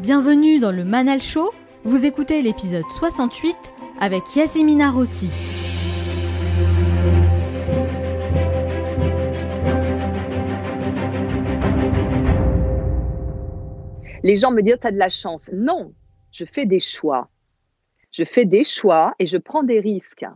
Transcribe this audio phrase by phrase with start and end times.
[0.00, 1.50] Bienvenue dans le Manal Show.
[1.82, 3.56] Vous écoutez l'épisode 68
[3.98, 5.28] avec Yasmina Rossi.
[14.22, 15.50] Les gens me disent tu as de la chance.
[15.52, 15.92] Non,
[16.30, 17.28] je fais des choix.
[18.12, 20.26] Je fais des choix et je prends des risques.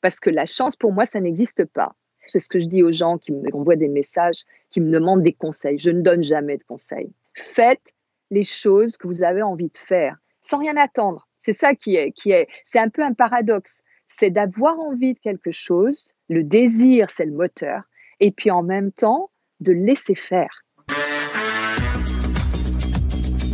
[0.00, 1.94] Parce que la chance, pour moi, ça n'existe pas.
[2.26, 5.34] C'est ce que je dis aux gens qui m'envoient des messages, qui me demandent des
[5.34, 5.78] conseils.
[5.78, 7.12] Je ne donne jamais de conseils.
[7.34, 7.92] Faites
[8.30, 10.16] les choses que vous avez envie de faire
[10.48, 11.28] sans rien attendre.
[11.42, 13.82] C'est ça qui est, qui est, c'est un peu un paradoxe.
[14.06, 16.14] C'est d'avoir envie de quelque chose.
[16.28, 17.82] Le désir, c'est le moteur.
[18.20, 20.64] Et puis en même temps, de laisser faire.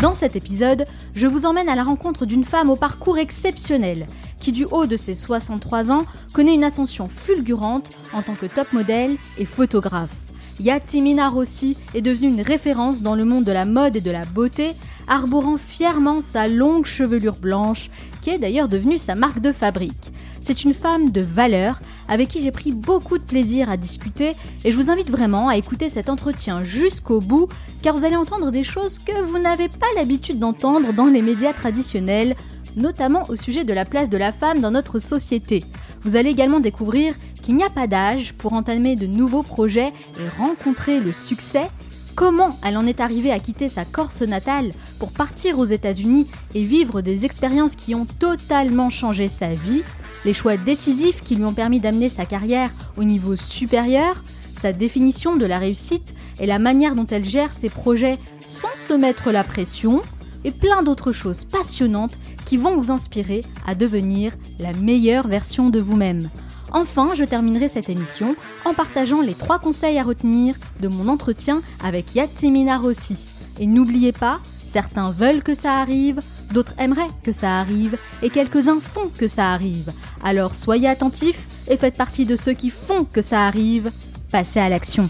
[0.01, 0.85] Dans cet épisode,
[1.15, 4.07] je vous emmène à la rencontre d'une femme au parcours exceptionnel,
[4.39, 6.05] qui du haut de ses 63 ans
[6.35, 10.24] connaît une ascension fulgurante en tant que top modèle et photographe.
[10.61, 14.25] Yatimina Rossi est devenue une référence dans le monde de la mode et de la
[14.25, 14.73] beauté,
[15.09, 17.91] arborant fièrement sa longue chevelure blanche,
[18.23, 20.13] qui est d'ailleurs devenue sa marque de fabrique.
[20.41, 24.33] C'est une femme de valeur avec qui j'ai pris beaucoup de plaisir à discuter
[24.65, 27.49] et je vous invite vraiment à écouter cet entretien jusqu'au bout
[27.83, 31.55] car vous allez entendre des choses que vous n'avez pas l'habitude d'entendre dans les médias
[31.55, 32.37] traditionnels,
[32.77, 35.65] notamment au sujet de la place de la femme dans notre société.
[36.03, 40.29] Vous allez également découvrir qu'il n'y a pas d'âge pour entamer de nouveaux projets et
[40.39, 41.69] rencontrer le succès.
[42.15, 46.63] Comment elle en est arrivée à quitter sa Corse natale pour partir aux États-Unis et
[46.63, 49.83] vivre des expériences qui ont totalement changé sa vie,
[50.25, 54.23] les choix décisifs qui lui ont permis d'amener sa carrière au niveau supérieur,
[54.57, 58.93] sa définition de la réussite et la manière dont elle gère ses projets sans se
[58.93, 60.01] mettre la pression,
[60.45, 65.81] et plein d'autres choses passionnantes qui vont vous inspirer à devenir la meilleure version de
[65.81, 66.29] vous-même.
[66.73, 68.35] Enfin, je terminerai cette émission
[68.65, 73.17] en partageant les trois conseils à retenir de mon entretien avec Yatsimina Rossi.
[73.61, 76.21] Et n'oubliez pas, certains veulent que ça arrive,
[76.53, 79.93] d'autres aimeraient que ça arrive, et quelques-uns font que ça arrive.
[80.23, 83.93] Alors soyez attentifs et faites partie de ceux qui font que ça arrive.
[84.33, 85.09] Passez à l'action.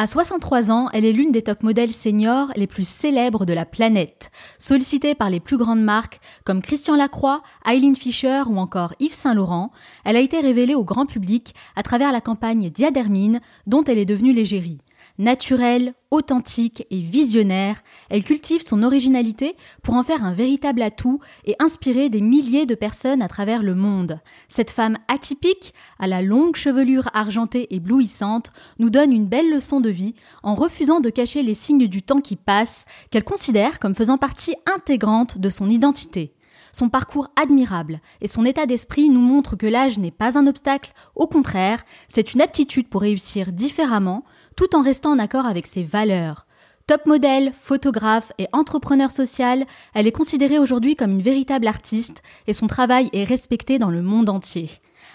[0.00, 3.64] À 63 ans, elle est l'une des top modèles seniors les plus célèbres de la
[3.64, 9.12] planète, sollicitée par les plus grandes marques comme Christian Lacroix, Eileen Fisher ou encore Yves
[9.12, 9.72] Saint Laurent.
[10.04, 14.04] Elle a été révélée au grand public à travers la campagne Diadermine dont elle est
[14.04, 14.78] devenue l'égérie.
[15.20, 21.56] Naturelle, authentique et visionnaire, elle cultive son originalité pour en faire un véritable atout et
[21.58, 24.20] inspirer des milliers de personnes à travers le monde.
[24.46, 29.90] Cette femme atypique, à la longue chevelure argentée éblouissante, nous donne une belle leçon de
[29.90, 30.14] vie
[30.44, 34.54] en refusant de cacher les signes du temps qui passe, qu'elle considère comme faisant partie
[34.72, 36.32] intégrante de son identité.
[36.72, 40.92] Son parcours admirable et son état d'esprit nous montrent que l'âge n'est pas un obstacle,
[41.16, 44.24] au contraire, c'est une aptitude pour réussir différemment,
[44.58, 46.44] tout en restant en accord avec ses valeurs.
[46.88, 49.64] Top modèle, photographe et entrepreneur social,
[49.94, 54.02] elle est considérée aujourd'hui comme une véritable artiste et son travail est respecté dans le
[54.02, 54.68] monde entier.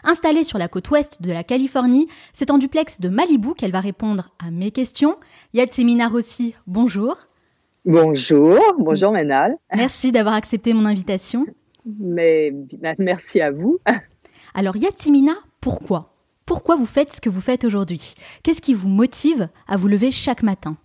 [0.05, 3.81] Installée sur la côte ouest de la Californie, c'est en duplex de Malibu qu'elle va
[3.81, 5.17] répondre à mes questions.
[5.53, 7.17] Yatsimina Rossi, bonjour.
[7.83, 9.57] Bonjour, bonjour Ménal.
[9.75, 11.45] Merci d'avoir accepté mon invitation.
[11.99, 12.53] Mais
[12.97, 13.79] merci à vous.
[14.53, 16.12] Alors Yatsimina, pourquoi?
[16.45, 18.15] Pourquoi vous faites ce que vous faites aujourd'hui?
[18.43, 20.77] Qu'est-ce qui vous motive à vous lever chaque matin?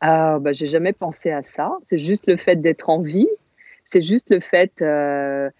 [0.00, 1.78] Ah, bah, J'ai jamais pensé à ça.
[1.86, 3.28] C'est juste le fait d'être en vie.
[3.84, 5.50] C'est juste le fait euh,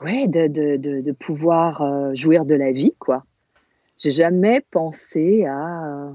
[0.00, 2.94] ouais, de, de, de, pouvoir euh, jouir de la vie.
[2.98, 3.24] quoi.
[3.98, 6.10] J'ai jamais pensé à euh,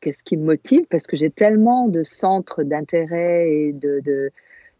[0.00, 4.30] qu'est-ce qui me motive parce que j'ai tellement de centres d'intérêt et de, de,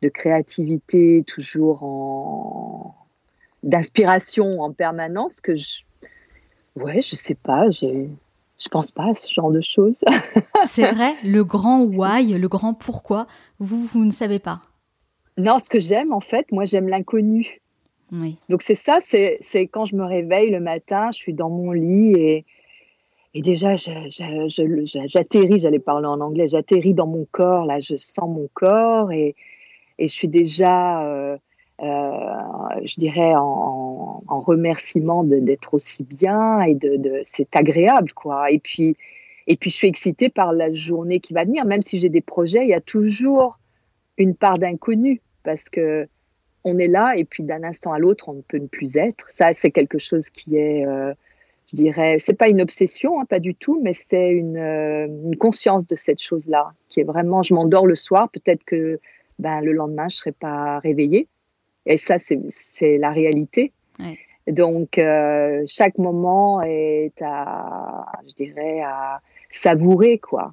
[0.09, 2.95] créativité toujours en
[3.65, 5.81] d'inspiration en permanence que je,
[6.77, 8.07] Ouais, je sais pas, je
[8.59, 10.03] je pense pas à ce genre de choses.
[10.67, 13.27] c'est vrai, le grand why, le grand pourquoi,
[13.59, 14.63] vous, vous ne savez pas.
[15.37, 17.61] Non, ce que j'aime, en fait, moi, j'aime l'inconnu.
[18.13, 18.37] Oui.
[18.49, 22.13] Donc, c'est ça, c'est quand je me réveille le matin, je suis dans mon lit
[22.13, 22.45] et,
[23.35, 28.49] et déjà, j'atterris, j'allais parler en anglais, j'atterris dans mon corps, là, je sens mon
[28.55, 29.34] corps et,
[29.99, 31.03] et je suis déjà.
[31.05, 31.37] Euh, euh,
[31.81, 38.51] je dirais, en, en remerciement d'être aussi bien et de, c'est agréable, quoi.
[38.51, 38.97] Et puis,
[39.47, 41.65] et puis, je suis excitée par la journée qui va venir.
[41.65, 43.61] Même si j'ai des projets, il y a toujours
[44.19, 46.09] une part d'inconnu parce que
[46.65, 49.31] on est là et puis d'un instant à l'autre, on ne peut ne plus être.
[49.31, 51.15] Ça, c'est quelque chose qui est, euh,
[51.71, 55.37] je dirais, c'est pas une obsession, hein, pas du tout, mais c'est une, euh, une,
[55.37, 58.99] conscience de cette chose-là qui est vraiment, je m'endors le soir, peut-être que
[59.39, 61.29] ben, le lendemain, je serai pas réveillée.
[61.86, 63.72] Et ça, c'est la réalité.
[64.47, 69.21] Donc, euh, chaque moment est à, je dirais, à
[69.53, 70.53] savourer, quoi.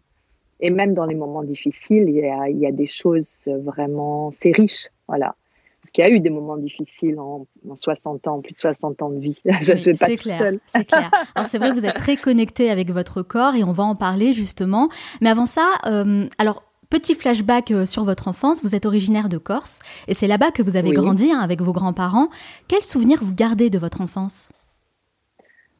[0.60, 4.32] Et même dans les moments difficiles, il y a, il y a des choses vraiment,
[4.32, 5.36] c'est riche, voilà.
[5.84, 7.46] Parce qu'il y a eu des moments difficiles en,
[7.76, 9.42] 60 ans, plus de 60 ans de vie.
[9.64, 10.62] Ça se fait pas tout seul.
[10.68, 11.12] C'est clair.
[11.36, 13.98] Alors c'est vrai que vous êtes très connecté avec votre corps et on va en
[13.98, 14.88] parler justement.
[15.20, 16.64] Mais avant ça, euh, alors
[16.94, 20.62] Petit flashback euh, sur votre enfance, vous êtes originaire de Corse et c'est là-bas que
[20.62, 22.30] vous avez grandi hein, avec vos grands-parents.
[22.68, 24.54] Quels souvenirs vous gardez de votre enfance?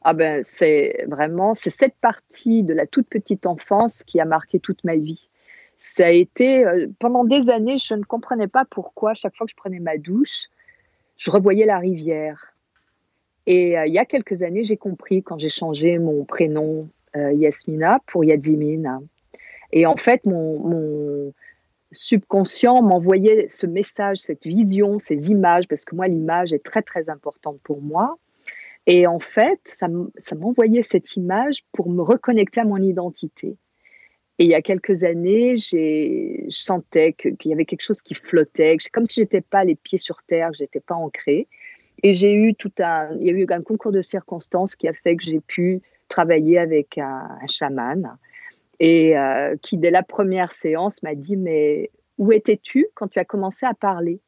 [0.02, 4.58] Ah ben, c'est vraiment c'est cette partie de la toute petite enfance qui a marqué
[4.58, 5.28] toute ma vie.
[5.78, 9.52] Ça a été euh, pendant des années, je ne comprenais pas pourquoi chaque fois que
[9.52, 10.48] je prenais ma douche,
[11.16, 12.56] je revoyais la rivière.
[13.46, 18.00] Et euh, il y a quelques années, j'ai compris quand j'ai changé mon prénom Yasmina
[18.08, 18.98] pour Yadzimine.
[19.72, 21.32] Et en fait, mon,
[21.92, 27.08] subconscient m'envoyait ce message, cette vision, ces images, parce que moi, l'image est très, très
[27.08, 28.18] importante pour moi.
[28.86, 29.88] Et en fait, ça,
[30.36, 33.56] m'envoyait cette image pour me reconnecter à mon identité.
[34.38, 38.76] Et il y a quelques années, je sentais qu'il y avait quelque chose qui flottait,
[38.92, 41.46] comme si j'étais pas les pieds sur terre, que j'étais pas ancrée.
[42.02, 44.92] Et j'ai eu tout un, il y a eu un concours de circonstances qui a
[44.92, 48.18] fait que j'ai pu travailler avec un, un chaman
[48.80, 53.24] et euh, qui, dès la première séance, m'a dit Mais où étais-tu quand tu as
[53.24, 54.20] commencé à parler?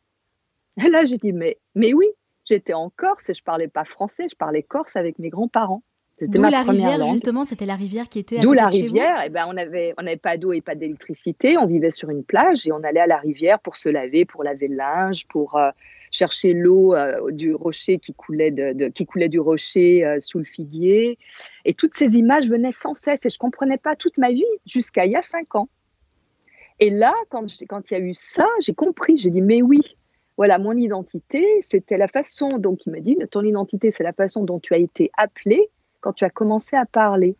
[0.82, 2.06] Et là, j'ai dit Mais, mais oui,
[2.44, 5.82] j'étais en Corse et je parlais pas français, je parlais corse avec mes grands-parents.
[6.20, 9.28] D'où la rivière, justement, c'était la rivière qui était à D'où la rivière, et eh
[9.28, 12.66] ben on avait on n'avait pas d'eau et pas d'électricité, on vivait sur une plage
[12.66, 15.70] et on allait à la rivière pour se laver, pour laver le linge, pour euh,
[16.16, 20.44] chercher l'eau euh, du rocher qui coulait, de, qui coulait du rocher euh, sous le
[20.44, 21.18] figuier.
[21.64, 25.04] Et toutes ces images venaient sans cesse et je comprenais pas toute ma vie jusqu'à
[25.04, 25.68] il y a cinq ans.
[26.80, 29.80] Et là, quand, quand il y a eu ça, j'ai compris, j'ai dit, mais oui,
[30.36, 34.44] voilà, mon identité, c'était la façon, donc il m'a dit, ton identité, c'est la façon
[34.44, 35.70] dont tu as été appelé
[36.00, 37.36] quand tu as commencé à parler.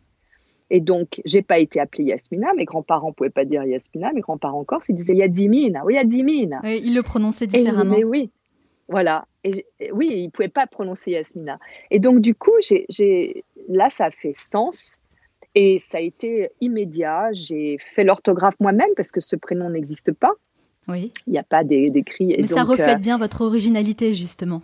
[0.69, 2.53] Et donc, j'ai pas été appelée Yasmina.
[2.55, 4.11] Mes grands-parents pouvaient pas dire Yasmina.
[4.11, 5.85] Mes grands-parents encore, ils disaient Yadimina.
[5.85, 6.59] Oui, Yadimina.
[6.63, 7.95] Oui, ils le prononçaient différemment.
[7.95, 8.31] mais oui,
[8.87, 9.25] voilà.
[9.43, 11.59] Et, oui, il ne pouvait pas prononcer Yasmina.
[11.91, 14.99] Et donc, du coup, j'ai, là, ça a fait sens.
[15.55, 17.29] Et ça a été immédiat.
[17.33, 20.33] J'ai fait l'orthographe moi-même parce que ce prénom n'existe pas.
[20.87, 21.11] Oui.
[21.25, 22.35] Il n'y a pas d'écrit.
[22.37, 24.61] Mais ça reflète euh, bien votre originalité, justement.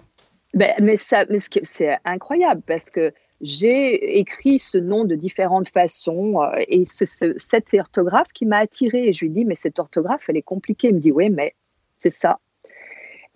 [0.54, 3.12] Ben, mais ça, mais c'est incroyable parce que
[3.42, 9.08] j'ai écrit ce nom de différentes façons euh, et c'est cette orthographe qui m'a attirée.
[9.10, 10.90] Et je lui dis, mais cette orthographe, elle est compliquée.
[10.90, 11.56] Il me dit, oui, mais
[11.98, 12.40] c'est ça.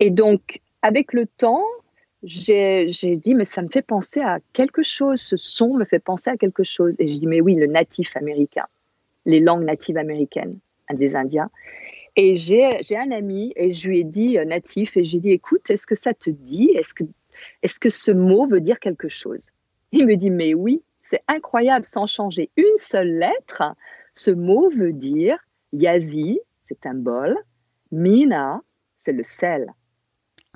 [0.00, 1.64] Et donc, avec le temps,
[2.22, 2.86] j'ai
[3.16, 6.36] dit, mais ça me fait penser à quelque chose, ce son me fait penser à
[6.36, 6.96] quelque chose.
[6.98, 8.66] Et j'ai dit, mais oui, le natif américain,
[9.24, 10.58] les langues natives américaines
[10.92, 11.50] des Indiens.
[12.16, 15.70] Et j'ai un ami et je lui ai dit euh, natif et j'ai dit, écoute,
[15.70, 16.70] est-ce que ça te dit?
[16.74, 17.04] Est-ce que,
[17.62, 19.50] est que ce mot veut dire quelque chose?
[19.92, 23.62] Il me dit, mais oui, c'est incroyable, sans changer une seule lettre,
[24.14, 25.38] ce mot veut dire
[25.72, 27.36] Yazi, c'est un bol,
[27.92, 28.62] Mina,
[29.04, 29.72] c'est le sel.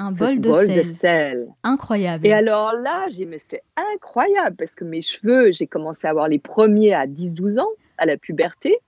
[0.03, 1.47] Un bol, de, sel.
[1.63, 2.27] Incroyable.
[2.27, 3.63] Et alors là, j'ai mais c'est
[3.95, 7.69] incroyable parce que mes cheveux, j'ai commencé à avoir les premiers à 10-12 ans,
[7.99, 8.79] à la puberté.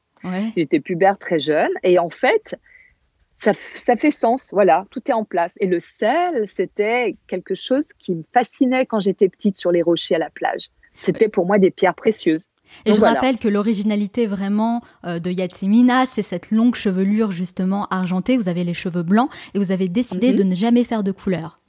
[0.56, 1.70] J'étais pubère très jeune.
[1.82, 2.56] Et en fait,
[3.36, 4.48] ça, ça, fait sens.
[4.52, 5.54] Voilà, tout est en place.
[5.60, 10.16] Et le sel, c'était quelque chose qui me fascinait quand j'étais petite sur les rochers
[10.16, 10.70] à la plage.
[11.02, 12.48] C'était pour moi des pierres précieuses.
[12.84, 18.36] Et je rappelle que l'originalité vraiment euh, de Yatsimina, c'est cette longue chevelure justement argentée.
[18.36, 20.36] Vous avez les cheveux blancs et vous avez décidé mhm.
[20.36, 21.60] de ne jamais faire de couleur.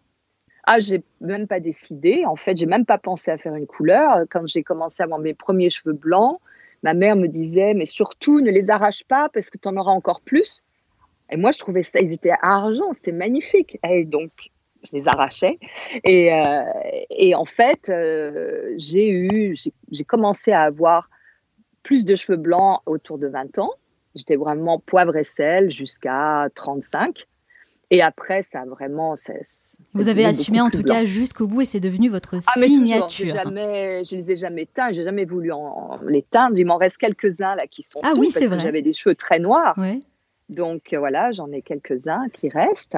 [0.68, 2.24] Ah, j'ai même pas décidé.
[2.26, 4.26] En fait, j'ai même pas pensé à faire une couleur.
[4.32, 6.40] Quand j'ai commencé à avoir mes premiers cheveux blancs,
[6.82, 9.92] ma mère me disait, mais surtout ne les arrache pas parce que tu en auras
[9.92, 10.64] encore plus.
[11.32, 13.80] Et moi, je trouvais ça, ils étaient argent, c'était magnifique.
[13.88, 14.32] Et donc,
[14.86, 15.60] je les arrachais.
[16.04, 16.64] Et, euh,
[17.10, 19.56] et en fait, euh, j'ai eu,
[19.92, 21.10] j'ai commencé à avoir
[21.84, 23.72] plus de cheveux blancs autour de 20 ans.
[24.16, 27.26] J'étais vraiment poivre et sel jusqu'à 35.
[27.92, 29.16] Et après, ça a vraiment.
[29.94, 33.36] Vous avez assumé en tout cas jusqu'au bout et c'est devenu votre ah, signature.
[33.36, 36.58] jamais, je les ai jamais teints, j'ai jamais voulu en, les teindre.
[36.58, 38.62] Il m'en reste quelques-uns là qui sont ah oui, c'est vrai.
[38.62, 39.76] J'avais des cheveux très noirs.
[40.50, 42.98] Donc voilà, j'en ai quelques-uns qui restent.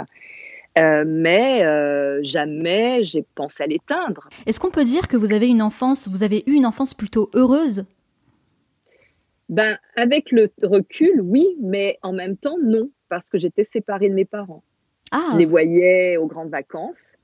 [0.77, 4.29] Euh, mais euh, jamais j'ai pensé à l'éteindre.
[4.45, 7.29] Est-ce qu'on peut dire que vous avez une enfance, vous avez eu une enfance plutôt
[7.33, 7.85] heureuse?
[9.49, 14.13] Ben avec le recul, oui, mais en même temps non, parce que j'étais séparée de
[14.13, 14.63] mes parents.
[15.11, 15.29] Ah.
[15.33, 17.15] Je les voyais aux grandes vacances.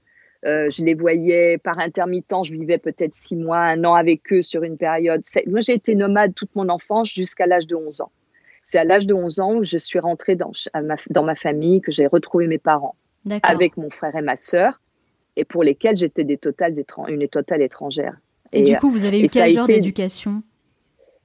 [0.46, 4.42] Euh, je les voyais par intermittent, je vivais peut-être six mois, un an avec eux
[4.42, 5.22] sur une période.
[5.48, 8.12] Moi, j'ai été nomade toute mon enfance jusqu'à l'âge de 11 ans.
[8.66, 10.52] C'est à l'âge de 11 ans où je suis rentrée dans,
[11.10, 12.96] dans ma famille, que j'ai retrouvé mes parents
[13.44, 14.80] avec mon frère et ma sœur.
[15.36, 16.76] et pour lesquels j'étais des totales
[17.08, 18.16] une totale étrangère.
[18.52, 20.44] Et, du coup, vous avez eu quel genre d'éducation?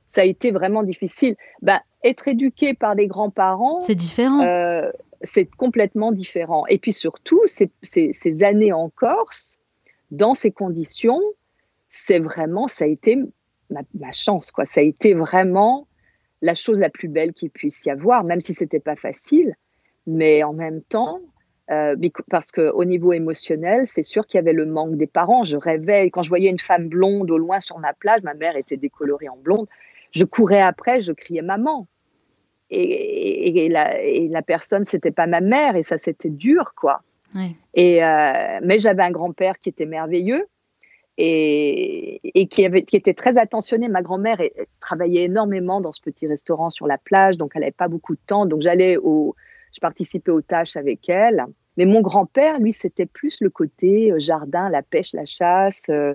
[0.09, 1.37] Ça a été vraiment difficile.
[1.61, 4.40] Ben, être éduqué par des grands-parents, c'est différent.
[4.40, 4.90] Euh,
[5.23, 6.67] c'est complètement différent.
[6.69, 9.59] Et puis surtout, ces, ces, années en Corse,
[10.11, 11.21] dans ces conditions,
[11.90, 13.17] c'est vraiment, ça a été
[13.71, 14.64] ma, ma, chance, quoi.
[14.64, 15.87] Ça a été vraiment
[16.40, 19.55] la chose la plus belle qu'il puisse y avoir, même si c'était pas facile.
[20.07, 21.21] Mais en même temps,
[21.70, 21.96] euh,
[22.30, 25.44] parce qu'au niveau émotionnel, c'est sûr qu'il y avait le manque des parents.
[25.44, 28.56] Je rêvais, quand je voyais une femme blonde au loin sur ma plage, ma mère
[28.56, 29.66] était décolorée en blonde,
[30.12, 31.87] je courais après, je criais maman.
[32.70, 37.02] Et, et, la, et la, personne, c'était pas ma mère, et ça, c'était dur, quoi.
[37.75, 40.46] Et, euh, mais j'avais un grand-père qui était merveilleux
[41.18, 43.88] et, et qui, avait, qui, était très attentionné.
[43.88, 44.38] Ma grand-mère
[44.80, 48.20] travaillait énormément dans ce petit restaurant sur la plage, donc elle n'avait pas beaucoup de
[48.26, 48.46] temps.
[48.46, 49.34] Donc j'allais au,
[49.78, 51.47] je participais aux tâches avec elle.
[51.76, 55.82] Mais mon grand-père, lui, c'était plus le côté euh, jardin, la pêche, la chasse.
[55.88, 56.14] Euh,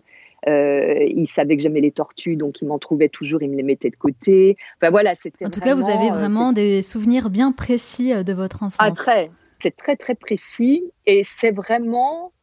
[0.50, 3.64] euh, il savait que j'aimais les tortues, donc il m'en trouvait toujours, il me les
[3.64, 4.58] mettait de côté.
[4.76, 5.46] Enfin voilà, c'était.
[5.46, 8.76] En tout cas, vous avez vraiment des souvenirs bien précis de votre enfance.
[8.78, 9.32] Ah, très.
[9.60, 12.34] C'est très très précis et c'est vraiment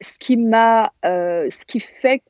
[0.00, 2.22] ce qui m'a, ce qui fait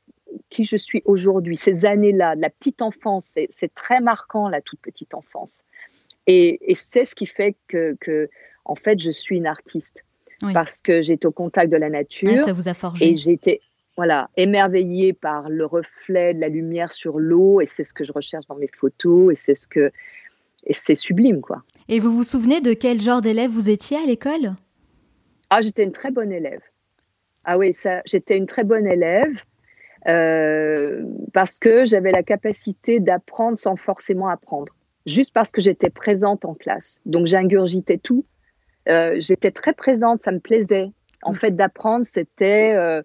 [0.50, 1.56] qui je suis aujourd'hui.
[1.56, 5.64] Ces années-là, la petite enfance, c'est très marquant la toute petite enfance.
[6.28, 8.28] Et, c'est ce qui fait que, que,
[8.66, 10.04] en fait, je suis une artiste.
[10.52, 12.44] Parce que j'étais au contact de la nature.
[12.44, 13.08] ça vous a forgé.
[13.08, 13.60] Et j'étais
[13.96, 17.60] voilà, émerveillée par le reflet de la lumière sur l'eau.
[17.60, 19.32] Et c'est ce que je recherche dans mes photos.
[19.32, 19.90] Et c'est ce que.
[20.64, 21.64] Et c'est sublime, quoi.
[21.88, 24.54] Et vous vous souvenez de quel genre d'élève vous étiez à l'école?
[25.50, 26.60] Ah, j'étais une très bonne élève.
[27.44, 29.42] Ah oui, ça, j'étais une très bonne élève.
[30.06, 34.72] Euh, parce que j'avais la capacité d'apprendre sans forcément apprendre
[35.06, 37.00] juste parce que j'étais présente en classe.
[37.06, 38.24] Donc j'ingurgitais tout.
[38.88, 40.90] Euh, j'étais très présente, ça me plaisait.
[41.22, 43.02] En fait, d'apprendre, c'était euh,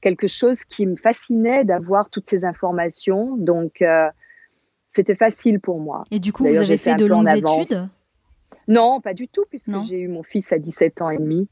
[0.00, 3.36] quelque chose qui me fascinait d'avoir toutes ces informations.
[3.36, 4.08] Donc, euh,
[4.94, 6.04] c'était facile pour moi.
[6.10, 7.88] Et du coup, vous avez fait de longues études?
[8.68, 11.48] Non, pas du tout, puisque j'ai eu mon fils à 17 ans et demi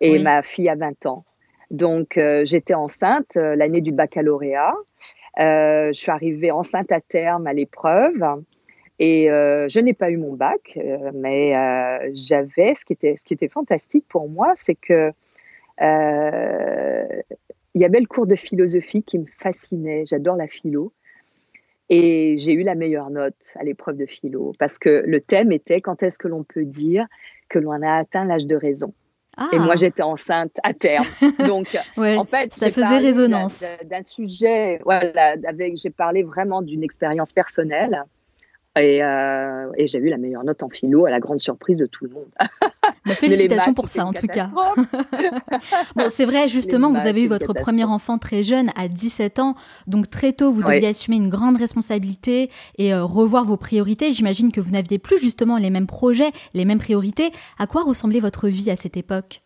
[0.00, 1.24] et ma fille à 20 ans.
[1.70, 4.74] Donc, j'étais enceinte l'année du baccalauréat.
[5.38, 8.22] je suis arrivée enceinte à terme à l'épreuve.
[8.98, 13.16] Et euh, je n'ai pas eu mon bac, euh, mais euh, j'avais ce qui était
[13.16, 15.12] ce qui était fantastique pour moi, c'est que
[17.76, 20.04] il y avait le cours de philosophie qui me fascinait.
[20.06, 20.92] J'adore la philo.
[21.90, 25.82] Et j'ai eu la meilleure note à l'épreuve de philo parce que le thème était
[25.82, 27.06] quand est-ce que l'on peut dire
[27.50, 28.94] que l'on a atteint l'âge de raison.
[29.52, 29.76] Et moi, ah.
[29.76, 31.04] j'étais enceinte à terme.
[31.46, 33.64] Donc, en fait, ça faisait résonance.
[33.84, 38.04] D'un sujet, voilà, avec, j'ai parlé vraiment d'une expérience personnelle.
[38.76, 42.04] Euh, et, j'ai eu la meilleure note en philo à la grande surprise de tout
[42.04, 42.26] le monde.
[43.06, 44.50] Bah, félicitations pour ça en tout cas.
[45.96, 49.54] bon, c'est vrai, justement, vous avez eu votre premier enfant très jeune, à 17 ans.
[49.86, 54.10] Donc très tôt, vous deviez assumer une grande responsabilité et euh, revoir vos priorités.
[54.10, 57.30] J'imagine que vous n'aviez plus justement les mêmes projets, les mêmes priorités.
[57.58, 59.42] À quoi ressemblait votre vie à cette époque?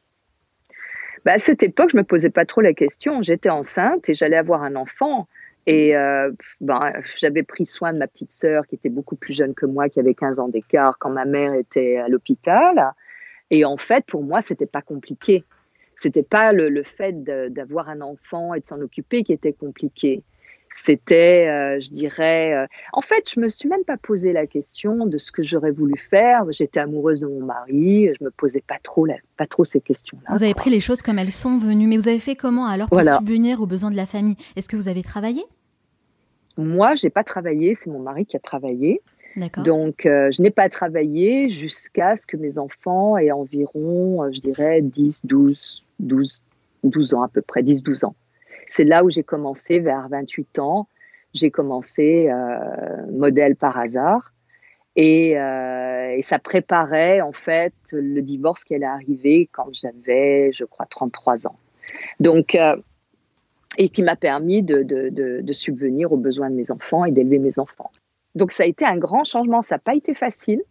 [1.26, 3.20] Bah, À cette époque, je me posais pas trop la question.
[3.20, 5.28] J'étais enceinte et j'allais avoir un enfant.
[5.66, 9.54] Et euh, ben, j'avais pris soin de ma petite sœur qui était beaucoup plus jeune
[9.54, 12.92] que moi, qui avait 15 ans d'écart quand ma mère était à l'hôpital.
[13.50, 15.44] Et en fait, pour moi, c'était pas compliqué.
[15.96, 17.22] C'était pas le, le fait
[17.52, 20.22] d'avoir un enfant et de s'en occuper qui était compliqué.
[20.80, 25.06] C'était, euh, je dirais, euh, en fait, je me suis même pas posé la question
[25.06, 26.44] de ce que j'aurais voulu faire.
[26.52, 29.04] J'étais amoureuse de mon mari, je me posais pas trop,
[29.36, 30.36] pas trop ces questions-là.
[30.36, 32.88] Vous avez pris les choses comme elles sont venues, mais vous avez fait comment alors
[32.88, 34.36] pour subvenir aux besoins de la famille?
[34.54, 35.42] Est-ce que vous avez travaillé?
[36.56, 39.02] Moi, j'ai pas travaillé, c'est mon mari qui a travaillé.
[39.64, 44.80] Donc, euh, je n'ai pas travaillé jusqu'à ce que mes enfants aient environ, je dirais,
[44.80, 46.42] 10, 12, 12,
[46.84, 48.14] 12 ans à peu près, 10, 12 ans.
[48.68, 50.88] C'est là où j'ai commencé, vers 28 ans,
[51.34, 54.32] j'ai commencé euh, modèle par hasard.
[54.96, 60.86] Et, et, ça préparait en fait le divorce qui allait arriver quand j'avais, je crois,
[60.86, 61.56] 33 ans.
[62.18, 62.56] Donc,
[63.76, 67.58] et qui m'a permis de, de, subvenir aux besoins de mes enfants et d'élever mes
[67.58, 67.90] enfants.
[68.34, 70.62] Donc ça a été un grand changement, ça n'a pas été facile,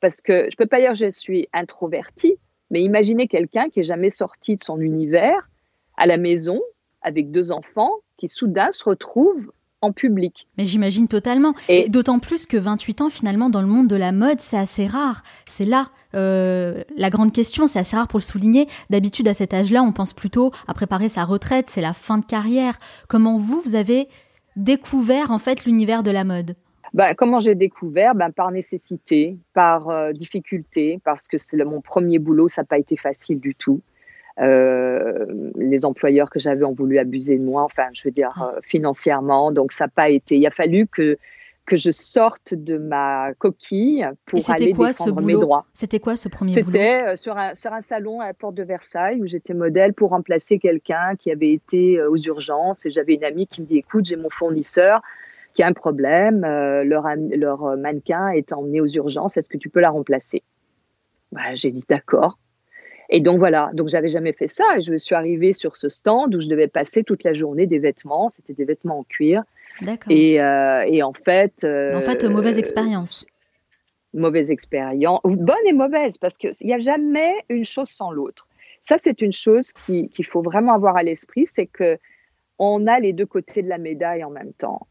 [0.00, 2.36] parce que je peux pas dire que je suis introvertie,
[2.70, 5.48] mais imaginez quelqu'un qui est jamais sorti de son univers
[5.96, 6.60] à la maison
[7.08, 9.50] avec deux enfants qui soudain se retrouve
[9.80, 10.46] en public.
[10.58, 11.54] Mais j'imagine totalement.
[11.68, 14.86] Et, d'autant plus que 28 ans, finalement, dans le monde de la mode, c'est assez
[14.86, 15.22] rare.
[15.46, 18.66] C'est là euh, la grande question, c'est assez rare pour le souligner.
[18.90, 22.24] D'habitude, à cet âge-là, on pense plutôt à préparer sa retraite, c'est la fin de
[22.24, 22.76] carrière.
[23.08, 24.08] Comment vous, vous avez
[24.56, 26.56] découvert en fait l'univers de la mode?
[26.92, 28.14] Bah, comment j'ai découvert?
[28.14, 32.78] Ben, Par nécessité, par euh, difficulté, parce que c'est mon premier boulot, ça n'a pas
[32.78, 33.80] été facile du tout.
[34.40, 38.54] Les employeurs que j'avais ont voulu abuser de moi, enfin, je veux dire, ah.
[38.62, 39.52] financièrement.
[39.52, 40.36] Donc, ça n'a pas été.
[40.36, 41.18] Il a fallu que
[41.68, 45.66] que je sorte de ma coquille pour aller quoi, défendre mes droits.
[45.74, 46.72] C'était quoi ce premier boulot?
[46.72, 49.92] C'était euh, sur un, sur un salon à la porte de Versailles où j'étais modèle
[49.92, 53.66] pour remplacer quelqu'un qui avait été euh, aux urgences et j'avais une amie qui me
[53.66, 55.02] dit écoute j'ai mon fournisseur
[55.52, 59.68] qui a un problème, euh, leur, leur mannequin est emmené aux urgences, est-ce que tu
[59.68, 60.42] peux la remplacer?
[61.32, 62.38] Bah, J'ai dit d'accord.
[63.10, 66.34] Et donc voilà, donc j'avais jamais fait ça et je suis arrivée sur ce stand
[66.34, 69.44] où je devais passer toute la journée des vêtements, c'était des vêtements en cuir
[70.10, 71.64] et, euh, et, en fait.
[71.64, 73.26] en fait, euh, mauvaise expérience.
[74.12, 78.48] Mauvaise expérience, bonne et mauvaise, parce qu'il n'y a jamais une chose sans l'autre.
[78.82, 81.98] Ça, c'est une chose qu'il faut vraiment avoir à l'esprit, c'est que
[82.58, 84.86] on a les deux côtés de la médaille en même temps.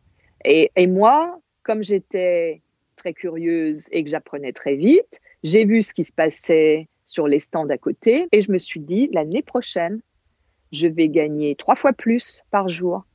[0.45, 2.61] Et, et moi, comme j'étais
[2.95, 7.39] très curieuse et que j'apprenais très vite, j'ai vu ce qui se passait sur les
[7.39, 10.01] stands à côté et je me suis dit, l'année prochaine,
[10.71, 13.05] je vais gagner trois fois plus par jour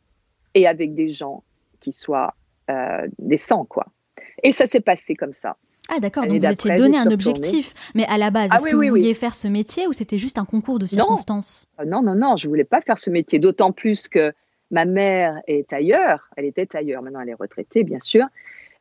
[0.54, 1.44] et avec des gens
[1.78, 2.34] qui soit
[2.70, 3.86] euh, décent, quoi.
[4.42, 5.56] Et ça s'est passé comme ça.
[5.88, 7.74] Ah d'accord, donc vous étiez donné un objectif.
[7.94, 10.38] Mais à la base, ah est-ce que vous vouliez faire ce métier ou c'était juste
[10.38, 11.68] un concours de circonstances?
[11.80, 12.02] Euh, non.
[12.02, 13.38] non, non, je voulais pas faire ce métier.
[13.38, 14.32] D'autant plus que
[14.70, 16.30] ma mère est ailleurs.
[16.36, 17.02] Elle était ailleurs.
[17.02, 18.26] Maintenant, elle est retraitée, bien sûr.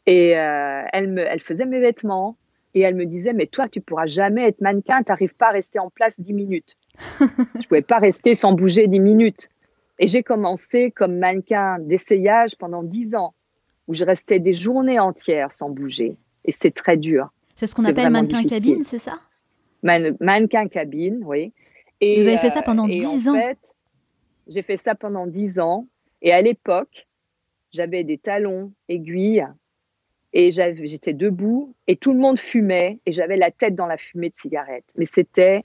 [0.06, 2.38] Et euh, elle, me, elle faisait mes vêtements.
[2.74, 5.04] Et elle me disait, mais toi, tu pourras jamais être mannequin.
[5.04, 6.78] Tu n'arrives pas à rester en place dix minutes.
[7.20, 9.50] je pouvais pas rester sans bouger dix minutes.
[10.00, 13.34] Et j'ai commencé comme mannequin d'essayage pendant dix ans,
[13.88, 16.16] où je restais des journées entières sans bouger.
[16.46, 17.30] Et c'est très dur.
[17.56, 19.20] C'est ce qu'on appelle mannequin cabine, c'est ça?
[19.84, 21.54] Mannequin cabine, oui.
[22.00, 23.34] Et, vous avez fait ça pendant dix ans?
[23.34, 23.76] fait,
[24.48, 25.86] J'ai fait ça pendant dix ans.
[26.24, 27.08] Et à l'époque,
[27.72, 29.46] j'avais des talons aiguilles
[30.34, 34.30] et j'étais debout et tout le monde fumait et j'avais la tête dans la fumée
[34.30, 34.86] de cigarette.
[34.96, 35.64] Mais c'était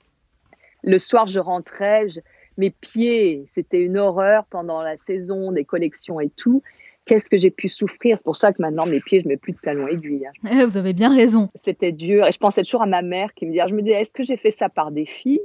[0.82, 2.06] le soir, je rentrais,
[2.58, 6.62] mes pieds, c'était une horreur pendant la saison des collections et tout.
[7.04, 8.18] Qu'est-ce que j'ai pu souffrir?
[8.18, 10.26] C'est pour ça que maintenant, mes pieds, je mets plus de talons aiguilles.
[10.26, 10.50] Hein.
[10.50, 11.49] Eh, vous avez bien raison.
[11.54, 12.26] C'était dur.
[12.26, 14.25] Et je pensais toujours à ma mère qui me disait, je me disais, est-ce que
[14.25, 15.40] j'ai fait ça par défi?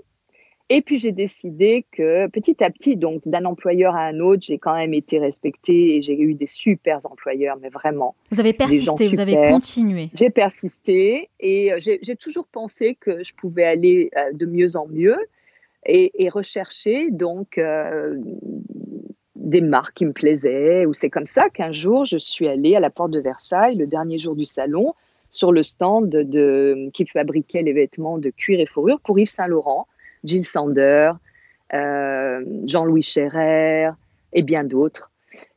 [0.73, 4.57] Et puis j'ai décidé que petit à petit, donc d'un employeur à un autre, j'ai
[4.57, 8.15] quand même été respectée et j'ai eu des super employeurs, mais vraiment.
[8.31, 10.11] Vous avez persisté, vous avez continué.
[10.13, 14.87] J'ai persisté et euh, j'ai toujours pensé que je pouvais aller euh, de mieux en
[14.87, 15.17] mieux
[15.85, 18.17] et, rechercher donc euh,
[19.35, 20.85] des marques qui me plaisaient.
[20.85, 23.87] Ou c'est comme ça qu'un jour, je suis allée à la porte de Versailles, le
[23.87, 24.93] dernier jour du salon,
[25.31, 29.47] sur le stand de, qui fabriquait les vêtements de cuir et fourrure pour Yves Saint
[29.47, 29.85] Laurent,
[30.23, 31.11] Jill Sander,
[31.73, 33.89] euh, Jean-Louis Scherrer
[34.33, 35.11] et bien d'autres.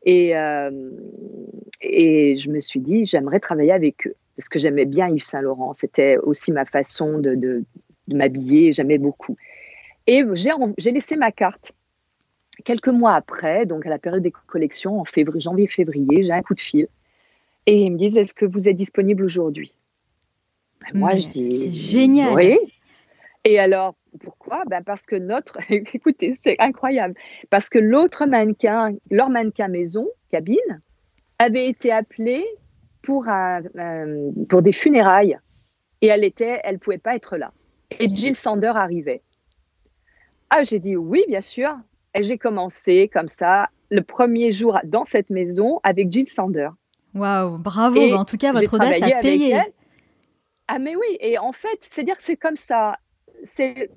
[0.04, 0.90] Et, euh,
[1.80, 5.42] et je me suis dit, j'aimerais travailler avec eux parce que j'aimais bien Yves Saint
[5.42, 5.74] Laurent.
[5.74, 7.64] C'était aussi ma façon de, de,
[8.08, 9.36] de m'habiller, j'aimais beaucoup.
[10.06, 10.22] Et
[10.78, 11.72] j'ai laissé ma carte.
[12.64, 16.54] Quelques mois après, donc à la période des collections, en février, janvier-février, j'ai un coup
[16.54, 16.86] de fil.
[17.66, 19.74] Et ils me disent, est-ce que vous êtes disponible aujourd'hui?
[20.82, 21.50] Ben, Moi, je dis...
[21.50, 22.34] C'est génial.
[22.34, 22.58] Oui.
[23.44, 24.62] Et alors, pourquoi?
[24.66, 25.58] Ben Parce que notre...
[25.70, 27.14] Écoutez, c'est incroyable.
[27.50, 30.80] Parce que l'autre mannequin, leur mannequin maison, cabine,
[31.38, 32.44] avait été appelé
[33.02, 33.62] pour, un,
[34.48, 35.38] pour des funérailles.
[36.00, 37.52] Et elle était, elle pouvait pas être là.
[37.98, 39.22] Et Jill Sander arrivait.
[40.50, 41.76] Ah, j'ai dit oui, bien sûr.
[42.14, 46.68] Et j'ai commencé comme ça le premier jour dans cette maison avec Jill Sander.
[47.14, 48.00] Waouh, bravo.
[48.14, 49.60] en tout cas, votre audace a payé.
[50.68, 51.16] Ah, mais oui.
[51.20, 52.98] Et en fait, c'est dire que c'est comme ça.
[53.42, 53.90] C'est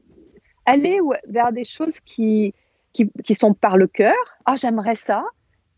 [0.67, 2.53] aller vers des choses qui,
[2.93, 4.13] qui, qui sont par le cœur.
[4.45, 5.23] Ah, j'aimerais ça.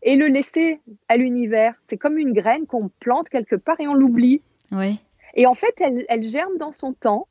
[0.02, 1.74] Et le laisser à l'univers.
[1.88, 4.42] C'est comme une graine qu'on plante quelque part et on l'oublie.
[4.72, 4.98] Oui.
[5.34, 7.28] Et en fait, elle, elle germe dans son temps.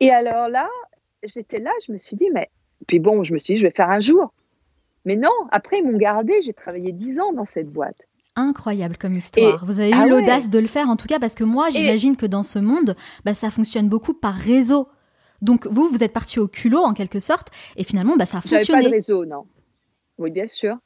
[0.00, 0.68] Et alors là,
[1.22, 2.48] j'étais là, je me suis dit, mais
[2.86, 4.32] puis bon, je me suis dit, je vais faire un jour.
[5.04, 6.40] Mais non, après, ils m'ont gardé.
[6.42, 7.96] J'ai travaillé dix ans dans cette boîte.
[8.36, 9.64] Incroyable comme histoire.
[9.64, 12.16] vous avez eu ah l'audace de le faire, en tout cas, parce que moi, j'imagine
[12.16, 14.88] que dans ce monde, bah, ça fonctionne beaucoup par réseau.
[15.42, 18.40] Donc, vous, vous êtes parti au culot, en quelque sorte, et finalement, bah, ça a
[18.40, 18.82] fonctionné.
[18.82, 19.46] pas de réseau, non.
[20.18, 20.76] Oui, bien sûr.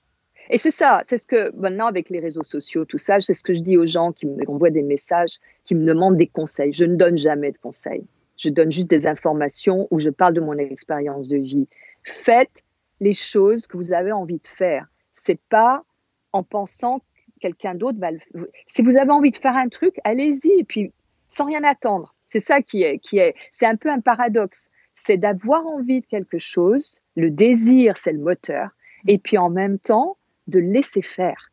[0.50, 3.42] Et c'est ça, c'est ce que maintenant avec les réseaux sociaux, tout ça, c'est ce
[3.42, 6.72] que je dis aux gens qui m'envoient des messages, qui me demandent des conseils.
[6.72, 8.04] Je ne donne jamais de conseils.
[8.36, 11.68] Je donne juste des informations où je parle de mon expérience de vie.
[12.02, 12.62] Faites
[13.00, 14.86] les choses que vous avez envie de faire.
[15.14, 15.84] C'est pas
[16.32, 17.04] en pensant que
[17.40, 18.44] quelqu'un d'autre va le faire.
[18.66, 20.92] Si vous avez envie de faire un truc, allez-y et puis
[21.28, 22.11] sans rien attendre.
[22.32, 24.70] C'est ça qui est, c'est un peu un paradoxe.
[24.94, 27.02] C'est d'avoir envie de quelque chose.
[27.14, 28.70] Le désir, c'est le moteur.
[29.06, 30.16] Et puis en même temps,
[30.46, 31.52] de laisser faire.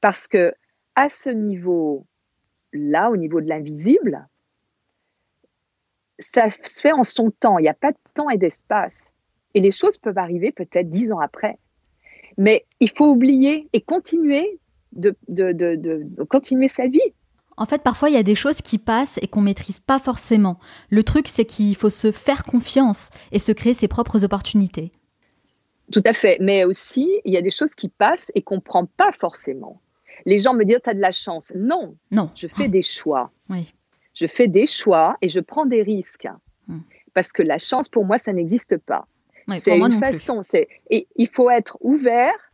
[0.00, 0.52] Parce que
[0.96, 2.06] à ce niveau
[2.72, 4.26] là, au niveau de l'invisible,
[6.18, 7.58] ça se fait en son temps.
[7.58, 9.12] Il n'y a pas de temps et d'espace.
[9.54, 11.56] Et les choses peuvent arriver peut-être dix ans après.
[12.36, 14.58] Mais il faut oublier et continuer
[14.90, 15.14] de,
[16.24, 17.14] continuer sa vie.
[17.60, 20.58] En fait, parfois, il y a des choses qui passent et qu'on maîtrise pas forcément.
[20.88, 24.92] Le truc, c'est qu'il faut se faire confiance et se créer ses propres opportunités.
[25.92, 26.38] Tout à fait.
[26.40, 29.82] Mais aussi, il y a des choses qui passent et qu'on ne prend pas forcément.
[30.24, 31.52] Les gens me disent, tu as de la chance.
[31.54, 31.96] Non.
[32.10, 32.30] Non.
[32.34, 33.30] Je fais des choix.
[33.50, 33.74] Oui.
[34.14, 36.28] Je fais des choix et je prends des risques.
[36.66, 36.78] Hmm.
[37.12, 39.06] Parce que la chance, pour moi, ça n'existe pas.
[39.58, 40.40] c'est une façon.
[40.88, 42.52] Et il faut être ouvert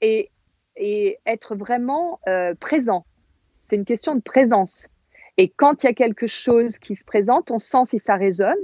[0.00, 0.30] et,
[0.74, 3.04] et être vraiment euh, présent.
[3.68, 4.86] C'est une question de présence.
[5.36, 8.56] Et quand il y a quelque chose qui se présente, on sent si ça résonne.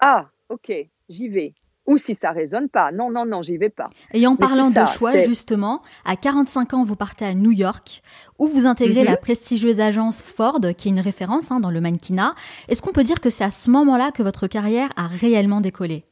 [0.00, 0.72] Ah, ok,
[1.08, 1.54] j'y vais
[1.86, 2.92] ou si ça résonne pas.
[2.92, 3.90] Non, non, non, j'y vais pas.
[4.12, 8.02] Et en parlant de choix, justement, à 45 ans, vous partez à New York,
[8.38, 9.18] où vous intégrez la mhm.
[9.18, 12.34] prestigieuse agence Ford, qui est une référence hein, dans le mannequinat.
[12.68, 16.04] Est-ce qu'on peut dire que c'est à ce moment-là que votre carrière a réellement décollé?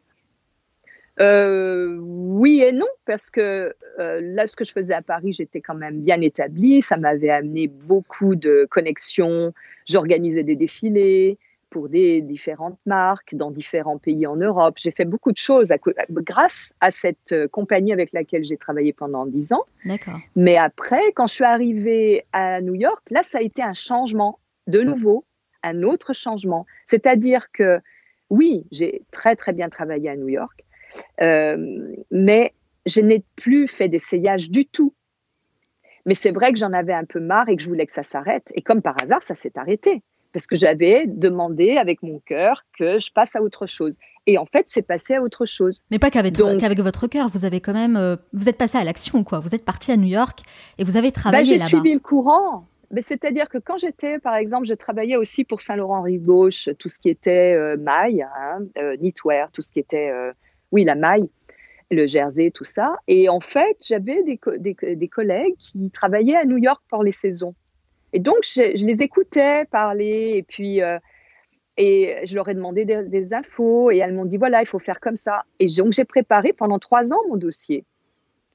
[1.21, 5.61] Euh, oui et non, parce que euh, là, ce que je faisais à Paris, j'étais
[5.61, 6.83] quand même bien établie.
[6.83, 9.53] Ça m'avait amené beaucoup de connexions.
[9.87, 14.75] J'organisais des défilés pour des différentes marques dans différents pays en Europe.
[14.79, 15.73] J'ai fait beaucoup de choses
[16.11, 19.65] grâce à cette euh, compagnie avec laquelle j'ai travaillé pendant dix ans.
[19.85, 20.19] D'accord.
[20.37, 24.41] Mais après, quand je suis arrivée à New York, là, ça a été un changement
[24.67, 25.25] de nouveau,
[25.63, 26.67] un autre changement.
[26.89, 27.81] C'est-à-dire que
[28.31, 30.65] oui, j'ai très très bien travaillé à New York,
[31.19, 32.55] mais
[32.87, 34.95] je n'ai plus fait d'essayage du tout.
[36.07, 38.03] Mais c'est vrai que j'en avais un peu marre et que je voulais que ça
[38.03, 38.53] s'arrête.
[38.55, 42.99] Et comme par hasard, ça s'est arrêté parce que j'avais demandé avec mon cœur que
[43.01, 43.99] je passe à autre chose.
[44.27, 45.83] Et en fait, c'est passé à autre chose.
[45.91, 49.25] Mais pas qu'avec, votre cœur, vous avez quand même, euh, vous êtes passé à l'action,
[49.25, 49.41] quoi.
[49.41, 50.41] Vous êtes parti à New York
[50.79, 51.69] et vous avez bah, travaillé là-bas.
[51.69, 52.67] J'ai suivi le courant.
[52.93, 56.89] Mais c'est-à-dire que quand j'étais, par exemple, je travaillais aussi pour Saint-Laurent Rive Gauche, tout
[56.89, 60.11] ce qui était euh, maille, hein, euh, knitwear, tout ce qui était,
[60.73, 61.29] oui, la maille,
[61.91, 62.97] le jersey, tout ça.
[63.09, 64.39] Et en fait, j'avais des,
[64.97, 67.55] des collègues qui travaillaient à New York pour les saisons.
[68.13, 70.99] Et donc, je, les écoutais parler et puis euh,
[71.77, 75.01] et je leur ai demandé des, infos et elles m'ont dit voilà, il faut faire
[75.01, 75.45] comme ça.
[75.59, 77.85] Et donc, j'ai préparé pendant trois ans mon dossier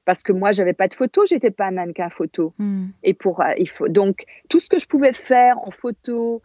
[0.04, 2.54] parce que moi, j'avais pas de photo, j'étais pas un mannequin photo.
[2.58, 2.86] Hmm.
[3.02, 6.42] Et pour euh, il faut donc tout ce que je pouvais faire en photo.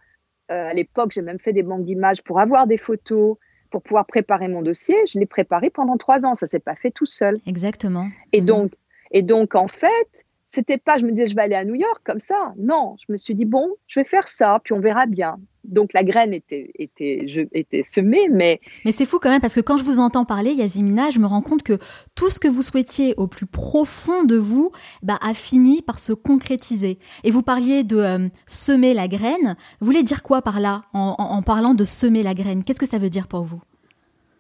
[0.50, 3.38] Euh, à l'époque, j'ai même fait des banques d'images pour avoir des photos,
[3.72, 4.96] pour pouvoir préparer mon dossier.
[5.08, 6.36] Je l'ai préparé pendant trois ans.
[6.36, 7.36] Ça s'est pas fait tout seul.
[7.48, 8.10] Exactement.
[8.34, 8.46] Et hmm.
[8.46, 8.72] donc,
[9.12, 12.02] et donc en fait, c'était pas, je me disais, je vais aller à New York
[12.04, 12.54] comme ça.
[12.58, 15.38] Non, je me suis dit, bon, je vais faire ça, puis on verra bien.
[15.64, 18.60] Donc la graine était, était, était semée, mais...
[18.84, 21.26] Mais c'est fou quand même, parce que quand je vous entends parler, Yazimina, je me
[21.26, 21.78] rends compte que
[22.16, 24.72] tout ce que vous souhaitiez au plus profond de vous
[25.04, 27.00] bah, a fini par se concrétiser.
[27.24, 29.56] Et vous parliez de euh, semer la graine.
[29.80, 32.64] Vous voulez dire quoi par là, en parlant de semer la graine?
[32.64, 33.62] Qu'est-ce que ça veut dire pour vous?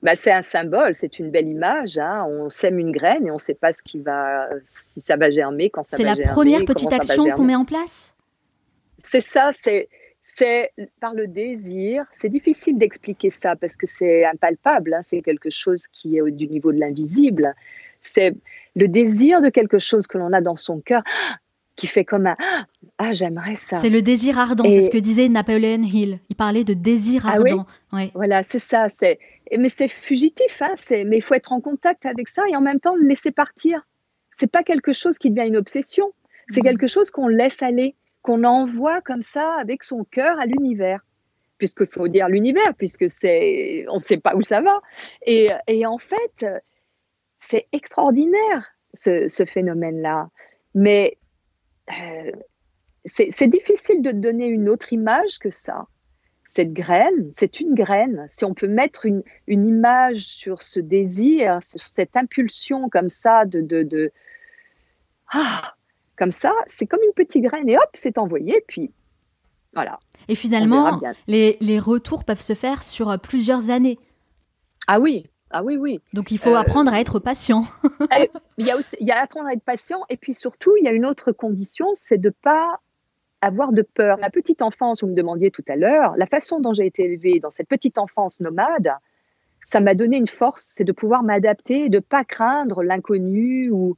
[0.03, 1.97] Bah, c'est un symbole, c'est une belle image.
[1.97, 2.25] Hein.
[2.27, 5.29] On sème une graine et on ne sait pas ce qui va, si ça va
[5.29, 6.21] germer, quand ça va germer.
[6.21, 8.15] C'est la première petite action qu'on met en place?
[9.03, 9.89] C'est ça, c'est,
[10.23, 12.05] c'est par le désir.
[12.17, 15.01] C'est difficile d'expliquer ça parce que c'est impalpable, hein.
[15.05, 17.53] c'est quelque chose qui est du niveau de l'invisible.
[18.01, 18.35] C'est
[18.75, 21.03] le désir de quelque chose que l'on a dans son cœur
[21.75, 22.35] qui fait comme un
[22.97, 23.77] ah j'aimerais ça.
[23.77, 26.19] C'est le désir ardent, c'est ce que disait Napoleon Hill.
[26.29, 27.65] Il parlait de désir ah ardent.
[27.93, 28.87] Oui Voilà, c'est ça.
[28.89, 29.19] C'est
[29.57, 32.79] mais c'est fugitif, hein, mais il faut être en contact avec ça et en même
[32.79, 33.85] temps le laisser partir.
[34.35, 36.13] C'est pas quelque chose qui devient une obsession,
[36.49, 36.63] c'est mmh.
[36.63, 41.01] quelque chose qu'on laisse aller, qu'on envoie comme ça avec son cœur à l'univers.
[41.57, 44.81] Puisqu'il faut dire l'univers, puisque c'est, on ne sait pas où ça va.
[45.27, 46.45] Et, et en fait,
[47.39, 50.29] c'est extraordinaire ce, phénomène-là.
[50.73, 51.17] Mais
[51.91, 52.31] euh,
[53.05, 55.87] c'est difficile de donner une autre image que ça
[56.53, 58.25] cette graine, c'est une graine.
[58.27, 63.61] Si on peut mettre une, image sur ce désir, sur cette impulsion comme ça de,
[63.61, 64.11] de,
[65.31, 65.75] ah,
[66.17, 68.91] comme ça, c'est comme une petite graine et hop, c'est envoyé, puis
[69.73, 69.99] voilà.
[70.27, 73.97] Et finalement, les, retours peuvent se faire sur euh, plusieurs années.
[74.87, 76.01] Ah oui, ah oui, oui.
[76.11, 77.65] Donc il faut euh, apprendre à être patient.
[78.17, 80.75] Eh, il y a aussi, il y a apprendre à être patient, et puis surtout,
[80.77, 82.81] il y a une autre condition, c'est de pas
[83.41, 84.17] avoir de peur.
[84.19, 87.39] La petite enfance, vous me demandiez tout à l'heure, la façon dont j'ai été élevée
[87.39, 88.91] dans cette petite enfance nomade,
[89.65, 93.97] ça m'a donné une force, c'est de pouvoir m'adapter, de pas craindre l'inconnu ou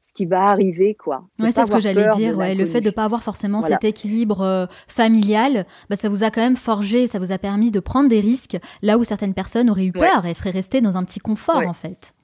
[0.00, 1.24] ce qui va arriver, quoi.
[1.38, 2.38] Ouais, c'est ce que j'allais dire.
[2.38, 6.24] Ouais, le fait de ne pas avoir forcément cet équilibre euh, familial, bah, ça vous
[6.24, 9.34] a quand même forgé, ça vous a permis de prendre des risques là où certaines
[9.34, 12.14] personnes auraient eu peur et seraient restées dans un petit confort, en fait.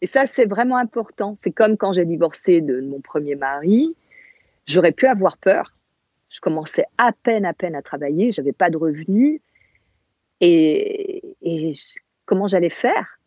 [0.00, 1.34] Et ça, c'est vraiment important.
[1.36, 3.94] C'est comme quand j'ai divorcé de mon premier mari
[4.66, 5.72] J'aurais pu avoir peur.
[6.28, 9.40] Je commençais à peine, à peine à travailler, j'avais pas de revenus.
[10.40, 11.22] Et,
[12.26, 13.20] comment j'allais faire?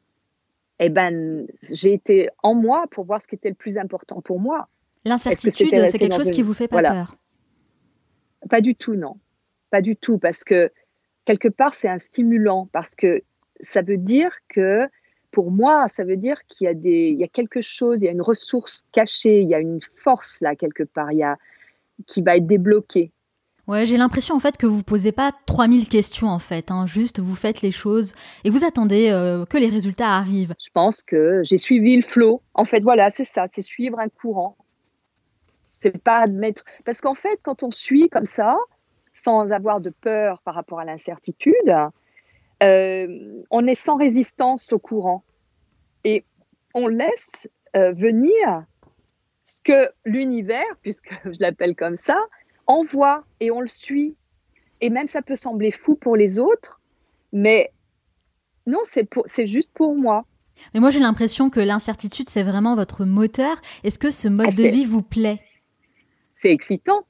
[0.80, 4.39] Eh ben, j'ai été en moi pour voir ce qui était le plus important pour
[4.39, 4.67] moi.
[5.06, 7.15] L'incertitude, c'est quelque chose qui vous fait pas peur?
[8.49, 9.17] Pas du tout, non.
[9.71, 10.71] Pas du tout, parce que
[11.25, 13.23] quelque part, c'est un stimulant, parce que
[13.62, 14.88] ça veut dire que,
[15.31, 18.05] pour moi, ça veut dire qu'il y a des, il y a quelque chose, il
[18.05, 21.23] y a une ressource cachée, il y a une force là quelque part, il y
[21.23, 21.37] a,
[22.07, 23.11] qui va être débloquée.
[23.67, 26.87] Ouais, j'ai l'impression en fait que vous posez pas 3000 questions en fait, hein.
[26.87, 30.55] juste vous faites les choses et vous attendez euh, que les résultats arrivent.
[30.59, 32.41] Je pense que j'ai suivi le flot.
[32.55, 34.57] En fait, voilà, c'est ça, c'est suivre un courant.
[35.79, 38.57] C'est pas admettre parce qu'en fait, quand on suit comme ça,
[39.13, 41.53] sans avoir de peur par rapport à l'incertitude,
[42.63, 45.23] euh, on est sans résistance au courant
[46.03, 46.25] et
[46.73, 48.65] on laisse euh, venir
[49.43, 52.17] ce que l'univers, puisque je l'appelle comme ça,
[52.67, 54.15] envoie et on le suit.
[54.81, 56.79] Et même ça peut sembler fou pour les autres,
[57.33, 57.71] mais
[58.65, 60.25] non, c'est juste pour moi.
[60.73, 63.61] Mais moi j'ai l'impression que l'incertitude c'est vraiment votre moteur.
[63.83, 65.41] Est-ce que ce mode ah, de vie vous plaît?
[66.33, 67.05] C'est excitant.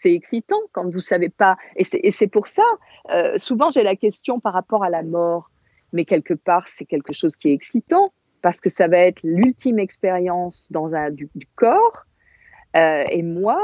[0.00, 1.56] C'est excitant quand vous savez pas.
[1.76, 2.62] Et c'est pour ça,
[3.10, 5.50] euh, souvent j'ai la question par rapport à la mort.
[5.92, 9.78] Mais quelque part, c'est quelque chose qui est excitant parce que ça va être l'ultime
[9.78, 12.04] expérience dans un du, corps.
[12.76, 13.60] Euh, et moi,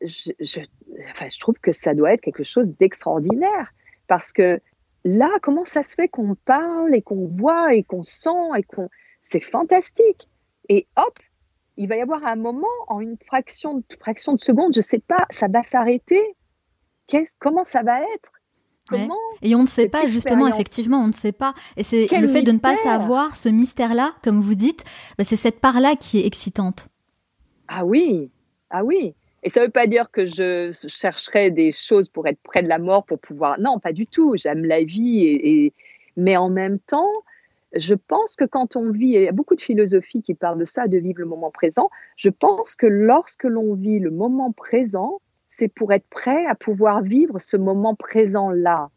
[0.00, 3.72] je, je trouve que ça doit être quelque chose d'extraordinaire
[4.08, 4.60] parce que
[5.04, 8.88] là, comment ça se fait qu'on parle et qu'on voit et qu'on sent et qu'on.
[9.20, 10.28] C'est fantastique.
[10.68, 11.18] Et hop,
[11.76, 14.82] il va y avoir un moment, en une fraction de, fraction de seconde, je ne
[14.82, 16.22] sais pas, ça va s'arrêter.
[17.38, 18.32] Comment ça va être?
[18.88, 21.54] Comment Et on ne sait pas, justement, effectivement, on ne sait pas.
[21.76, 24.84] Et c'est le fait de ne pas savoir ce mystère-là, comme vous dites,
[25.18, 26.88] bah, c'est cette part-là qui est excitante.
[27.68, 28.30] Ah oui,
[28.70, 29.14] ah oui.
[29.42, 32.68] Et ça ne veut pas dire que je chercherai des choses pour être près de
[32.68, 33.60] la mort, pour pouvoir.
[33.60, 34.34] Non, pas du tout.
[34.36, 35.24] J'aime la vie.
[35.24, 35.72] Et,
[36.16, 37.10] Mais en même temps,
[37.78, 40.64] je pense que quand on vit, il y a beaucoup de philosophies qui parlent de
[40.64, 41.90] ça, de vivre le moment présent.
[42.16, 47.02] Je pense que lorsque l'on vit le moment présent, c'est pour être prêt à pouvoir
[47.02, 48.90] vivre ce moment présent-là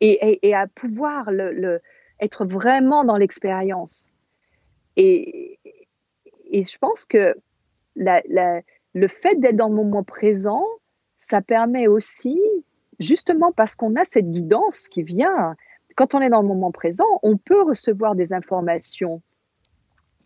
[0.00, 1.80] et, à pouvoir le,
[2.20, 4.10] être vraiment dans l'expérience.
[4.96, 5.58] Et,
[6.52, 7.34] je pense que
[7.96, 10.64] le fait d'être dans le moment présent,
[11.20, 12.40] ça permet aussi,
[12.98, 15.56] justement parce qu'on a cette guidance qui vient,
[15.94, 19.22] quand on est dans le moment présent, on peut recevoir des informations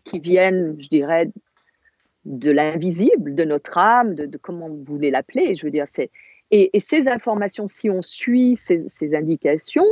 [0.03, 1.31] qui viennent, je dirais,
[2.25, 5.55] de l'invisible, de notre âme, de, comment vous voulez l'appeler.
[5.55, 5.85] Je veux dire,
[6.51, 9.85] et, ces informations, si on suit ces, ces indications,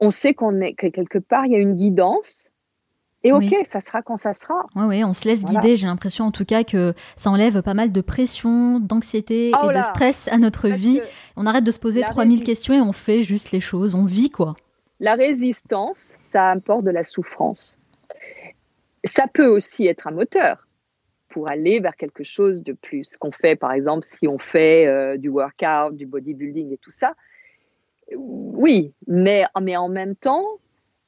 [0.00, 2.52] on sait qu'on est que quelque part il y a une guidance
[3.22, 4.66] et ok, ça sera quand ça sera.
[4.76, 5.76] Oui, oui, on se laisse guider.
[5.76, 9.74] J'ai l'impression en tout cas que ça enlève pas mal de pression, d'anxiété oh et
[9.74, 11.00] de stress à notre vie.
[11.36, 14.30] On arrête de se poser 3000 questions et on fait juste les choses, on vit
[14.30, 14.54] quoi.
[15.00, 17.78] La résistance, ça apporte de la souffrance.
[19.04, 20.66] Ça peut aussi être un moteur
[21.28, 23.16] pour aller vers quelque chose de plus.
[23.16, 27.14] Qu'on fait, par exemple, si on fait euh, du workout, du bodybuilding et tout ça.
[28.16, 30.46] Oui, mais, mais en même temps,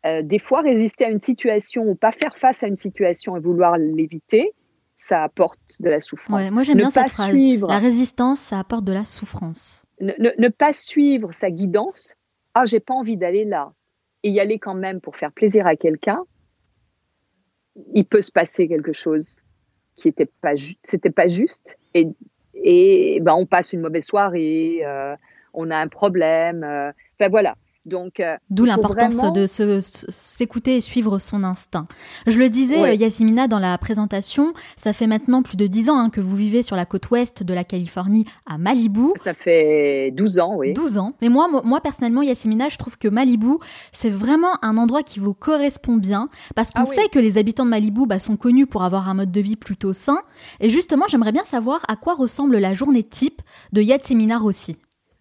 [0.06, 3.40] euh, des fois, résister à une situation ou pas faire face à une situation et
[3.40, 4.54] vouloir l'éviter,
[4.96, 6.50] ça apporte de la souffrance.
[6.50, 7.34] moi, j'aime bien cette phrase.
[7.68, 9.84] La résistance, ça apporte de la souffrance.
[10.00, 12.14] Ne, pas suivre sa guidance.
[12.54, 13.72] Ah, j'ai pas envie d'aller là.
[14.22, 16.24] Et y aller quand même pour faire plaisir à quelqu'un.
[17.94, 19.42] Il peut se passer quelque chose
[19.96, 21.78] qui n'était pas, juste.
[21.94, 22.08] Et,
[22.54, 25.16] et ben, on passe une mauvaise soirée, euh,
[25.54, 26.64] on a un problème.
[26.64, 27.56] Euh, enfin, voilà.
[27.88, 31.86] Donc, euh, D'où l'importance de s'écouter et suivre son instinct.
[32.26, 32.96] Je le disais.
[32.96, 36.62] Yasmina, dans la présentation, ça fait maintenant plus de 10 ans hein, que vous vivez
[36.62, 39.08] sur la côte ouest de la Californie, à Malibu.
[39.22, 40.74] Ça fait 12 ans, oui.
[40.74, 41.14] 12 ans.
[41.22, 43.56] Mais moi, moi personnellement, Yasmina, je trouve que Malibu,
[43.92, 47.64] c'est vraiment un endroit qui vous correspond bien, parce qu'on ah sait que les habitants
[47.64, 50.18] de Malibu bah, sont connus pour avoir un mode de vie plutôt sain.
[50.60, 53.40] Et justement, j'aimerais bien savoir à quoi ressemble la journée type
[53.72, 54.76] de Yasmina Rossi.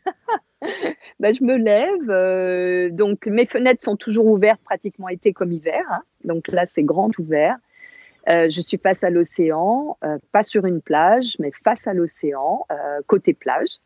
[1.20, 2.10] ben, je me lève.
[2.10, 5.84] Euh, donc, mes fenêtres sont toujours ouvertes, pratiquement été comme hiver.
[5.90, 6.02] Hein.
[6.24, 7.56] Donc là, c'est grand ouvert.
[8.30, 12.66] Euh, je suis face à l'océan, euh, pas sur une plage, mais face à l'océan,
[13.08, 13.78] côté plage.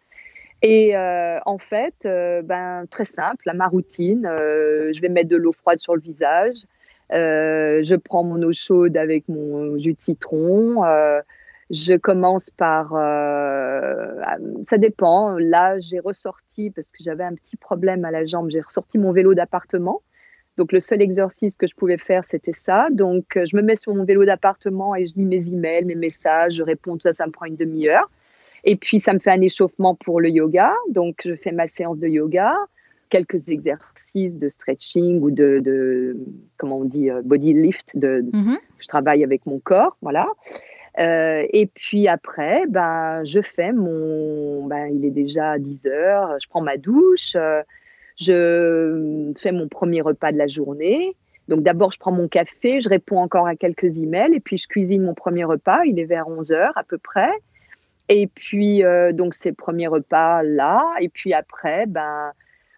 [0.64, 2.08] Et en fait,
[2.44, 6.58] ben, très simple, ma routine, je vais mettre de l'eau froide sur le visage.
[7.10, 10.84] je prends mon eau chaude avec mon jus de citron.
[11.72, 14.14] Je commence par, euh,
[14.68, 15.38] ça dépend.
[15.38, 18.50] Là, j'ai ressorti parce que j'avais un petit problème à la jambe.
[18.50, 20.02] J'ai ressorti mon vélo d'appartement.
[20.58, 22.90] Donc le seul exercice que je pouvais faire, c'était ça.
[22.92, 26.56] Donc je me mets sur mon vélo d'appartement et je lis mes emails, mes messages,
[26.56, 26.96] je réponds.
[26.96, 28.12] Tout ça, ça me prend une demi-heure.
[28.66, 30.74] Et puis ça me fait un échauffement pour le yoga.
[30.90, 32.54] Donc je fais ma séance de yoga,
[33.10, 36.18] quelques exercices de stretching ou de,
[36.58, 37.98] comment on dit, euh, body lift.
[37.98, 38.58] De, mm-hmm.
[38.78, 40.28] Je travaille avec mon corps, voilà.
[41.00, 44.66] Euh, et puis après, ben, je fais mon.
[44.66, 47.62] Ben, il est déjà 10 heures, je prends ma douche, euh,
[48.20, 51.16] je fais mon premier repas de la journée.
[51.48, 54.68] Donc d'abord, je prends mon café, je réponds encore à quelques emails, et puis je
[54.68, 55.84] cuisine mon premier repas.
[55.86, 57.32] Il est vers 11 heures à peu près.
[58.10, 60.86] Et puis, euh, donc, ces premiers repas là.
[61.00, 62.32] Et puis après, ben,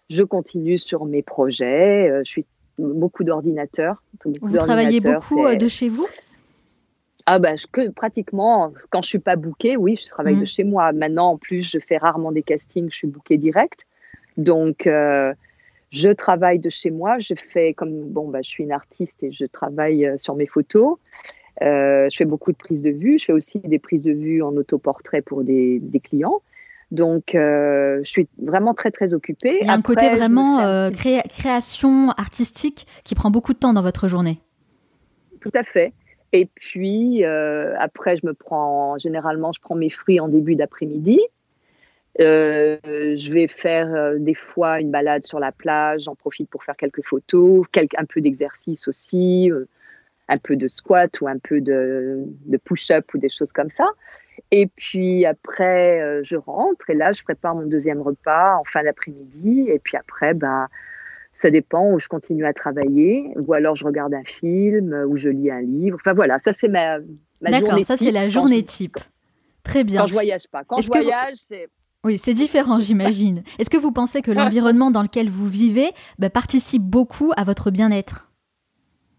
[0.08, 2.22] je continue sur mes projets.
[2.24, 2.46] je suis
[2.78, 4.02] beaucoup d'ordinateurs.
[4.24, 6.06] Vous travaillez beaucoup de chez vous?
[7.26, 7.38] Ah
[7.72, 10.46] que pratiquement, quand je suis pas bookée, oui, je travaille de mm.
[10.46, 10.92] chez moi.
[10.92, 13.86] Maintenant, en plus, je fais rarement des castings, je suis bookée direct.
[14.36, 15.32] Donc, euh,
[15.90, 17.18] je travaille de chez moi.
[17.18, 20.46] Je fais comme, bon, bah, je suis une artiste et je travaille euh, sur mes
[20.46, 20.98] photos.
[21.62, 23.18] Euh, je fais beaucoup de prises de vue.
[23.18, 26.42] Je fais aussi des prises de vue en autoportrait pour des, des clients.
[26.90, 29.58] Donc, je suis vraiment très, très occupée.
[29.62, 34.06] Il y a un côté vraiment création artistique qui prend beaucoup de temps dans votre
[34.06, 34.40] journée.
[35.40, 35.92] Tout à fait.
[36.34, 41.20] Et puis, euh, après, je me prends, généralement, je prends mes fruits en début d'après-midi.
[42.20, 46.64] Euh, je vais faire euh, des fois une balade sur la plage, j'en profite pour
[46.64, 47.64] faire quelques photos,
[47.96, 49.48] un peu d'exercice aussi,
[50.28, 53.86] un peu de squat ou un peu de, de push-up ou des choses comme ça.
[54.50, 59.66] Et puis après, je rentre et là, je prépare mon deuxième repas en fin d'après-midi.
[59.68, 60.66] Et puis après, ben,
[61.34, 65.16] ça dépend où je continue à travailler, ou alors je regarde un film, euh, ou
[65.16, 65.98] je lis un livre.
[66.00, 66.98] Enfin voilà, ça c'est ma,
[67.40, 68.96] ma journée D'accord, ça c'est la journée type.
[69.64, 70.02] Très bien.
[70.02, 70.62] Quand je voyage pas.
[70.64, 71.68] Quand je voyage, c'est...
[72.04, 73.42] Oui, c'est différent, j'imagine.
[73.58, 77.70] Est-ce que vous pensez que l'environnement dans lequel vous vivez bah, participe beaucoup à votre
[77.70, 78.30] bien-être?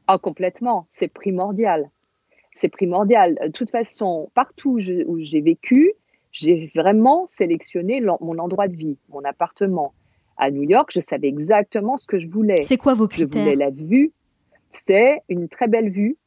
[0.08, 0.88] Ah, complètement.
[0.92, 1.90] C'est primordial.
[2.56, 3.38] C'est primordial.
[3.44, 5.94] De toute façon, partout où j'ai vécu,
[6.32, 9.94] j'ai vraiment sélectionné mon endroit de vie, mon appartement,
[10.38, 12.64] à New York, je savais exactement ce que je voulais.
[12.64, 14.12] C'est quoi vos critères Je voulais la vue.
[14.72, 16.18] C'était une très belle vue.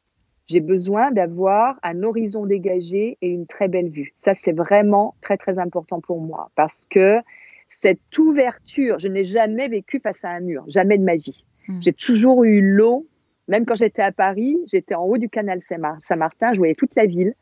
[0.47, 4.12] J'ai besoin d'avoir un horizon dégagé et une très belle vue.
[4.16, 7.21] Ça, c'est vraiment très, très important pour moi parce que
[7.68, 11.44] cette ouverture, je n'ai jamais vécu face à un mur, jamais de ma vie.
[11.68, 11.81] Hmm.
[11.83, 13.07] J'ai toujours eu l'eau.
[13.47, 17.05] Même quand j'étais à Paris, j'étais en haut du canal Saint-Martin, je voyais toute la
[17.05, 17.35] ville.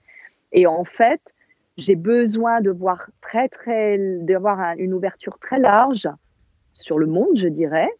[0.52, 1.20] Et en fait,
[1.76, 6.09] j'ai besoin de voir très, très, d'avoir une ouverture très large
[6.82, 7.90] sur le monde, je dirais,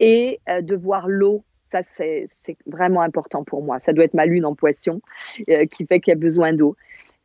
[0.00, 1.44] et euh, de voir l'eau.
[1.70, 2.28] Ça, c'est
[2.66, 3.80] vraiment important pour moi.
[3.80, 5.00] Ça doit être ma lune en poisson
[5.48, 6.76] euh, qui fait qu'il y a besoin d'eau.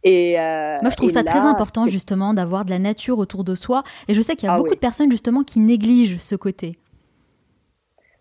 [0.03, 3.55] Et euh, Moi, je trouve ça très important, justement, d'avoir de la nature autour de
[3.55, 3.83] soi.
[4.07, 6.77] Et je sais qu'il y a ah beaucoup de personnes, justement, qui négligent ce côté.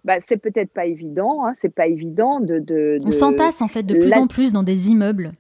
[0.04, 1.46] Bah, c'est peut-être pas évident.
[1.46, 2.58] Hein, c'est pas évident de.
[2.58, 5.32] de, On s'entasse, en fait, de plus en plus dans des immeubles.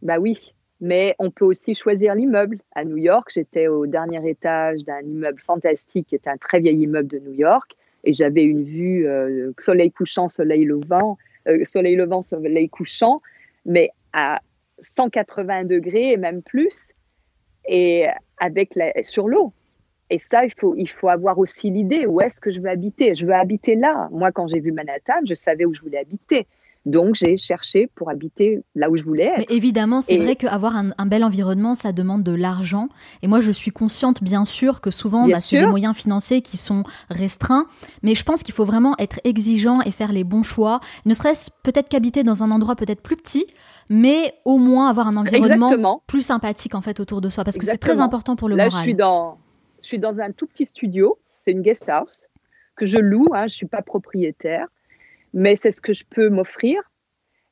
[0.00, 2.58] Bah oui, mais on peut aussi choisir l'immeuble.
[2.74, 6.82] À New York, j'étais au dernier étage d'un immeuble fantastique qui est un très vieil
[6.82, 11.94] immeuble de New York et j'avais une vue euh, soleil couchant, soleil levant, euh, soleil
[11.94, 13.22] levant, soleil couchant,
[13.64, 14.40] mais à
[14.96, 16.90] 180 degrés et même plus
[17.68, 19.52] et avec la, sur l'eau.
[20.10, 23.14] Et ça, il faut, il faut avoir aussi l'idée où est-ce que je veux habiter?
[23.14, 24.08] Je veux habiter là.
[24.10, 26.48] Moi, quand j'ai vu Manhattan, je savais où je voulais habiter.
[26.84, 29.38] Donc, j'ai cherché pour habiter là où je voulais être.
[29.38, 32.88] Mais évidemment, c'est vrai qu'avoir un, un, bel environnement, ça demande de l'argent.
[33.22, 36.56] Et moi, je suis consciente, bien sûr, que souvent, bah, c'est des moyens financiers qui
[36.56, 37.66] sont restreints.
[38.02, 40.80] Mais je pense qu'il faut vraiment être exigeant et faire les bons choix.
[41.06, 43.46] Ne serait-ce peut-être qu'habiter dans un endroit peut-être plus petit,
[43.88, 47.66] mais au moins avoir un environnement plus sympathique en fait autour de soi, parce que
[47.66, 48.80] c'est très important pour le là, moral.
[48.80, 49.38] Je suis dans,
[49.80, 51.18] je suis dans un tout petit studio.
[51.44, 52.26] C'est une guest house
[52.74, 53.28] que je loue.
[53.32, 54.66] Hein, je suis pas propriétaire
[55.32, 56.80] mais c'est ce que je peux m'offrir.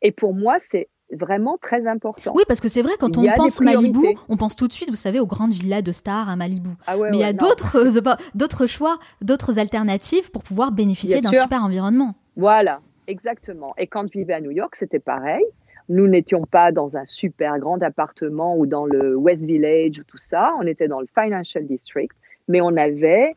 [0.02, 2.32] Et pour moi, c'est vraiment très important.
[2.34, 4.96] Oui, parce que c'est vrai, quand on pense Malibu, on pense tout de suite, vous
[4.96, 6.70] savez, aux grandes villas de stars à Malibu.
[6.86, 11.32] Ah mais il y a d'autres, euh, d'autres choix, d'autres alternatives pour pouvoir bénéficier d'un
[11.32, 12.14] super environnement.
[12.36, 13.74] Voilà, exactement.
[13.76, 15.44] Et quand je vivais à New York, c'était pareil.
[15.88, 20.18] Nous n'étions pas dans un super grand appartement ou dans le West Village ou tout
[20.18, 20.52] ça.
[20.60, 22.12] On était dans le Financial District,
[22.46, 23.34] mais on avait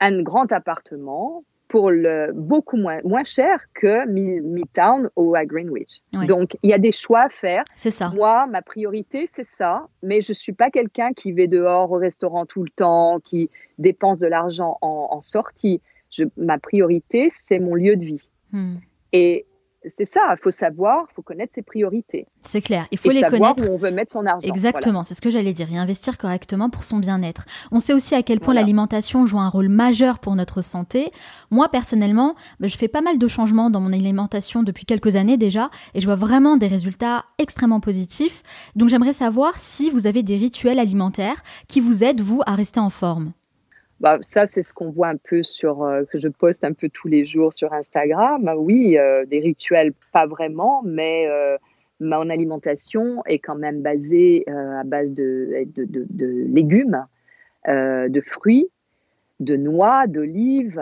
[0.00, 6.02] un grand appartement pour le beaucoup moins, moins cher que Midtown ou à Greenwich.
[6.26, 7.62] Donc, il y a des choix à faire.
[7.76, 8.10] C'est ça.
[8.14, 9.86] Moi, ma priorité, c'est ça.
[10.02, 14.18] Mais je suis pas quelqu'un qui va dehors au restaurant tout le temps, qui dépense
[14.18, 15.80] de l'argent en, sortie.
[16.10, 18.28] Je, ma priorité, c'est mon lieu de vie.
[18.52, 18.76] Hmm.
[19.12, 19.46] Et
[19.86, 22.26] c'est ça, il faut savoir, il faut connaître ses priorités.
[22.40, 23.70] C'est clair, il faut les savoir connaître.
[23.70, 24.46] où on veut mettre son argent.
[24.46, 27.44] Exactement, c'est ce que j'allais dire, et investir correctement pour son bien-être.
[27.70, 31.12] On sait aussi à quel point l'alimentation joue un rôle majeur pour notre santé.
[31.50, 35.36] Moi, personnellement, bah, je fais pas mal de changements dans mon alimentation depuis quelques années
[35.36, 38.42] déjà, et je vois vraiment des résultats extrêmement positifs.
[38.74, 42.80] Donc j'aimerais savoir si vous avez des rituels alimentaires qui vous aident, vous, à rester
[42.80, 43.32] en forme.
[44.00, 46.88] Bah, ça, c'est ce qu'on voit un peu sur, euh, que je poste un peu
[46.88, 48.48] tous les jours sur Instagram.
[48.56, 51.56] Oui, euh, des rituels, pas vraiment, mais euh,
[51.98, 57.04] mon alimentation est quand même basée à base de, de, de, de légumes,
[57.66, 58.68] de fruits,
[59.40, 60.80] de noix, d'olives,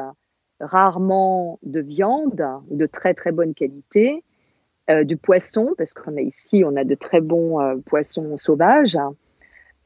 [0.60, 4.22] rarement de viande de très très bonne qualité,
[5.04, 8.98] du poisson, parce qu'on a ici, on a de très bons poissons sauvages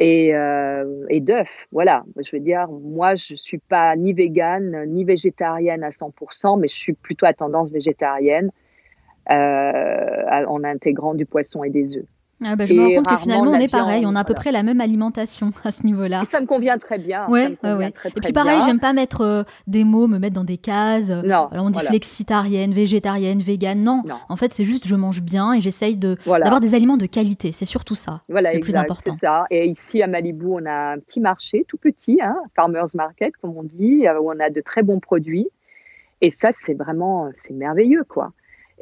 [0.01, 1.67] et, euh, et d'œufs.
[1.71, 6.69] Voilà, je veux dire, moi, je suis pas ni végane ni végétarienne à 100%, mais
[6.69, 8.51] je suis plutôt à tendance végétarienne
[9.31, 12.07] euh, en intégrant du poisson et des œufs.
[12.43, 14.35] Ah bah, je me rends compte que finalement on est pareil, on a à peu
[14.35, 16.25] près la même alimentation à ce niveau-là.
[16.27, 17.29] Ça me convient très bien.
[17.29, 17.93] Ouais, ouais.
[18.05, 21.11] et puis pareil, j'aime pas mettre euh, des mots, me mettre dans des cases.
[21.11, 21.49] Non.
[21.51, 23.83] Alors on dit flexitarienne, végétarienne, végane.
[23.83, 24.03] Non.
[24.29, 27.53] En fait, c'est juste je mange bien et j'essaye de d'avoir des aliments de qualité.
[27.53, 28.23] C'est surtout ça.
[28.29, 29.15] Voilà, le plus important.
[29.21, 29.45] ça.
[29.51, 33.57] Et ici à Malibu, on a un petit marché, tout petit, hein, farmers market comme
[33.57, 35.49] on dit, euh, où on a de très bons produits.
[36.23, 38.33] Et ça, c'est vraiment, c'est merveilleux, quoi.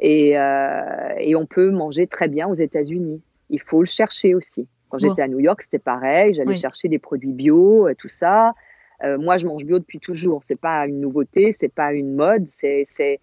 [0.01, 4.67] Et, euh, et on peut manger très bien aux États-Unis il faut le chercher aussi.
[4.89, 6.33] Quand j'étais à New York, c'était pareil.
[6.33, 8.53] J'allais chercher des produits bio, euh, tout ça.
[9.03, 10.43] Euh, moi, je mange bio depuis toujours.
[10.43, 12.47] C'est pas une nouveauté, c'est pas une mode.
[12.47, 13.19] C'est, c'est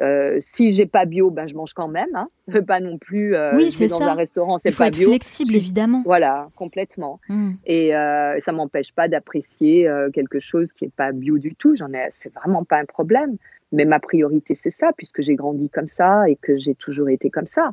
[0.00, 2.14] euh, si j'ai pas bio, ben je mange quand même.
[2.14, 2.28] Hein.
[2.66, 3.34] Pas non plus.
[3.34, 6.02] Euh, oui, c'est dans un restaurant, c'est pas être Flexible, évidemment.
[6.04, 7.18] Voilà, complètement.
[7.30, 7.52] Hmm.
[7.64, 11.74] Et ça m'empêche pas d'apprécier quelque chose qui est pas bio du tout.
[11.74, 13.36] J'en ai, c'est vraiment pas un problème.
[13.72, 17.30] Mais ma priorité, c'est ça, puisque j'ai grandi comme ça et que j'ai toujours été
[17.30, 17.72] comme ça.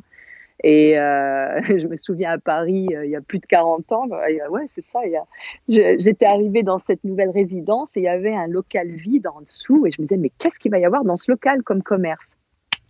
[0.62, 4.08] Et euh, je me souviens à Paris, euh, il y a plus de 40 ans,
[4.08, 5.00] ouais, c'est ça.
[5.68, 9.86] J'étais arrivée dans cette nouvelle résidence et il y avait un local vide en dessous.
[9.86, 12.36] Et je me disais, mais qu'est-ce qu'il va y avoir dans ce local comme commerce?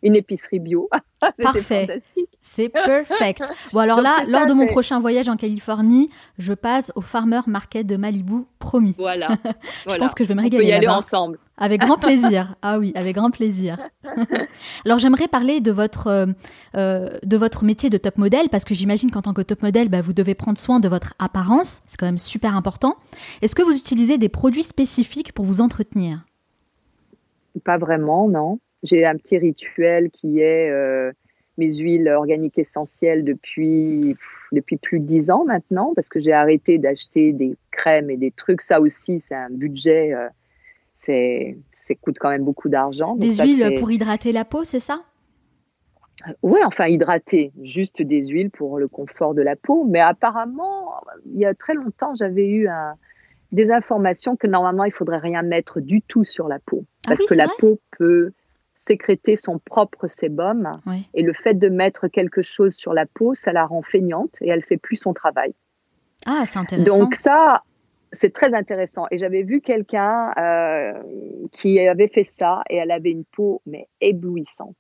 [0.03, 0.91] Une épicerie bio.
[1.43, 2.03] Parfait.
[2.47, 3.43] C'est perfect.
[3.73, 7.87] Bon, alors là, lors de mon prochain voyage en Californie, je passe au Farmer Market
[7.87, 8.95] de Malibu, promis.
[8.99, 9.29] Voilà.
[9.89, 10.63] je pense que je vais me régaler.
[10.63, 11.39] On peut y aller ensemble.
[11.57, 12.55] Avec grand plaisir.
[12.63, 13.79] Ah oui, avec grand plaisir.
[14.85, 16.27] alors j'aimerais parler de votre, euh,
[16.77, 19.89] euh, de votre métier de top modèle parce que j'imagine qu'en tant que top modèle,
[19.89, 21.81] bah, vous devez prendre soin de votre apparence.
[21.87, 22.97] C'est quand même super important.
[23.43, 26.25] Est-ce que vous utilisez des produits spécifiques pour vous entretenir?
[27.65, 28.59] Pas vraiment, non.
[28.83, 31.13] J'ai un petit rituel qui est euh,
[31.57, 34.17] mes huiles organiques essentielles depuis,
[34.53, 38.31] depuis plus de dix ans maintenant, parce que j'ai arrêté d'acheter des crèmes et des
[38.31, 38.61] trucs.
[38.61, 40.29] Ça aussi, c'est un budget, euh,
[40.93, 43.17] c'est, ça coûte quand même beaucoup d'argent.
[43.17, 45.03] Des huiles pour hydrater la peau, c'est ça?
[46.43, 49.85] Oui, enfin hydrater, juste des huiles pour le confort de la peau.
[49.85, 50.95] Mais apparemment,
[51.27, 52.69] il y a très longtemps, j'avais eu
[53.53, 56.85] des informations que normalement, il faudrait rien mettre du tout sur la peau.
[57.07, 58.33] Ah parce que la peau peut
[58.85, 60.71] sécréter son propre sébum.
[61.15, 64.49] Et le fait de mettre quelque chose sur la peau, ça la rend feignante et
[64.49, 65.55] elle fait plus son travail.
[66.27, 66.99] Ah, c'est intéressant.
[66.99, 67.63] Donc ça,
[68.13, 69.07] c'est très intéressant.
[69.11, 70.93] Et j'avais vu quelqu'un euh,
[71.53, 74.77] qui avait fait ça et elle avait une peau mais éblouissante.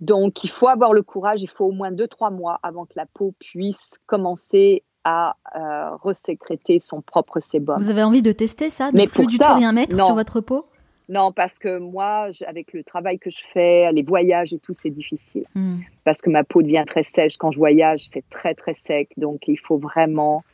[0.00, 3.06] Donc il faut avoir le courage, il faut au moins 2-3 mois avant que la
[3.06, 7.76] peau puisse commencer à euh, resécréter son propre sébum.
[7.78, 10.40] Vous avez envie de tester ça De mais plus du tout rien mettre sur votre
[10.40, 10.66] peau?
[11.08, 14.90] Non, parce que moi, avec le travail que je fais, les voyages et tout, c'est
[14.90, 15.44] difficile.
[15.54, 15.76] Hmm.
[16.04, 17.36] Parce que ma peau devient très sèche.
[17.36, 19.10] Quand je voyage, c'est très, très sec.
[19.16, 20.44] Donc, il faut vraiment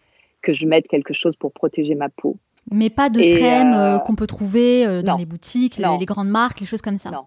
[0.42, 2.36] que je mette quelque chose pour protéger ma peau.
[2.70, 6.28] Mais pas de crème euh, euh, qu'on peut trouver euh, dans les boutiques, les, grandes
[6.28, 7.10] marques, les choses comme ça.
[7.10, 7.26] Non.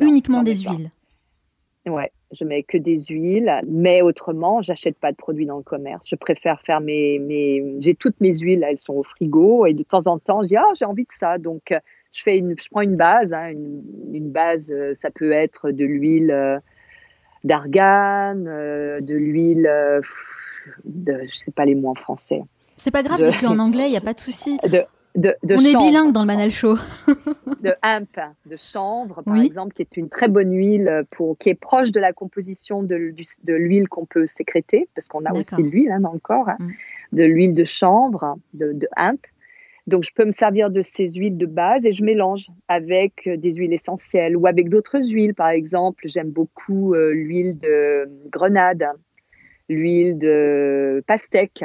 [0.00, 0.90] Uniquement des huiles.
[1.86, 6.06] Ouais, je mets que des huiles, mais autrement, j'achète pas de produits dans le commerce.
[6.08, 7.76] Je préfère faire mes, mes...
[7.80, 10.56] j'ai toutes mes huiles, elles sont au frigo, et de temps en temps, je dis
[10.56, 11.74] ah j'ai envie de ça, donc
[12.12, 13.82] je fais une, je prends une base, hein, une,
[14.12, 16.58] une, base, euh, ça peut être de l'huile euh,
[17.44, 19.70] d'argan, euh, de l'huile,
[20.84, 22.42] de, je sais pas les mots en français.
[22.76, 24.58] C'est pas grave, dites-le en anglais, il y a pas de souci.
[24.64, 24.84] De,
[25.16, 26.76] de, On est bilingue dans le Manal Show.
[27.60, 31.54] de hemp, de chanvre, par exemple, qui est une très bonne huile pour, qui est
[31.54, 35.92] proche de la composition de, de l'huile qu'on peut sécréter, parce qu'on a aussi l'huile
[35.92, 36.56] hein, dans le corps, hein.
[36.58, 37.16] mm.
[37.16, 39.20] de l'huile de chanvre, de, de hemp.
[39.86, 43.36] Donc, je peux me servir de ces huiles de base et je mélange avec euh,
[43.36, 45.34] des huiles essentielles ou avec d'autres huiles.
[45.34, 48.84] Par exemple, j'aime beaucoup euh, l'huile de grenade,
[49.68, 51.64] l'huile de pastèque,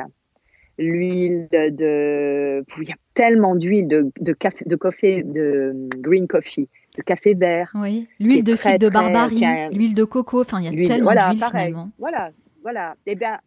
[0.78, 6.68] l'huile de, Il y a tellement d'huiles de, de, café, de café, de green coffee,
[6.98, 7.72] de café vert.
[7.76, 10.42] Oui, l'huile de figue de barbarie, l'huile de coco.
[10.42, 11.90] Enfin, il y a tellement d'huiles finalement.
[12.00, 12.96] Voilà, voilà.
[13.06, 13.40] Eh bien,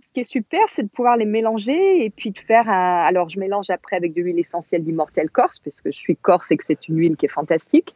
[0.00, 3.02] ce qui est super, c'est de pouvoir les mélanger et puis de faire un.
[3.04, 6.56] Alors, je mélange après avec de l'huile essentielle d'immortel corse, puisque je suis corse et
[6.56, 7.94] que c'est une huile qui est fantastique,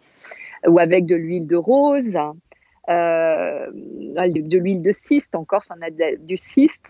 [0.66, 2.16] ou avec de l'huile de rose,
[2.88, 5.34] euh, de l'huile de cyste.
[5.34, 6.86] En Corse, on a du cyste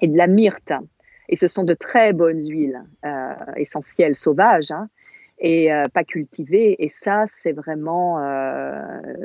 [0.00, 0.72] et de la myrte.
[1.28, 4.88] Et ce sont de très bonnes huiles euh, essentielles sauvages hein,
[5.40, 6.76] et euh, pas cultivées.
[6.78, 8.20] Et ça, c'est vraiment.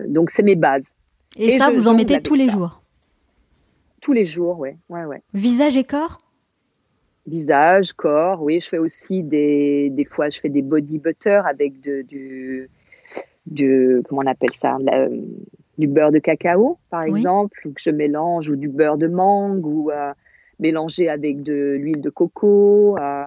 [0.07, 0.95] Donc, c'est mes bases.
[1.37, 2.80] Et, ça, vous en mettez tous les jours?
[4.01, 4.71] Tous les jours, oui.
[4.89, 5.21] Ouais, ouais.
[5.33, 6.19] Visage et corps?
[7.27, 8.59] Visage, corps, oui.
[8.59, 9.89] Je fais aussi des.
[9.91, 12.69] Des fois, je fais des body butter avec de, du.
[13.45, 14.77] Du, comment on appelle ça
[15.77, 19.65] du beurre de cacao, par exemple, ou que je mélange, ou du beurre de mangue,
[19.65, 19.89] ou
[20.61, 22.97] mélangé avec de l'huile de coco.
[22.97, 23.25] Euh.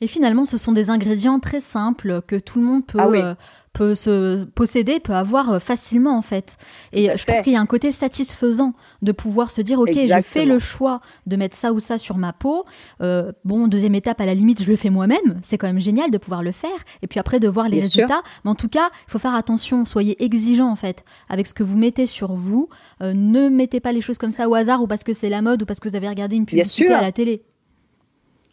[0.00, 3.34] Et finalement, ce sont des ingrédients très simples que tout le monde peut, ah euh,
[3.74, 6.56] peut se posséder, peut avoir euh, facilement en fait.
[6.92, 8.72] Et je trouve qu'il y a un côté satisfaisant
[9.02, 12.16] de pouvoir se dire, ok, je fais le choix de mettre ça ou ça sur
[12.16, 12.64] ma peau.
[13.02, 15.40] Euh, bon, deuxième étape, à la limite, je le fais moi-même.
[15.42, 16.78] C'est quand même génial de pouvoir le faire.
[17.02, 18.22] Et puis après, de voir les résultats.
[18.44, 21.64] Mais en tout cas, il faut faire attention, soyez exigeant en fait avec ce que
[21.64, 22.68] vous mettez sur vous.
[23.02, 25.42] Euh, ne mettez pas les choses comme ça au hasard ou parce que c'est la
[25.42, 27.42] mode ou parce que vous avez regardé une publicité à la télé.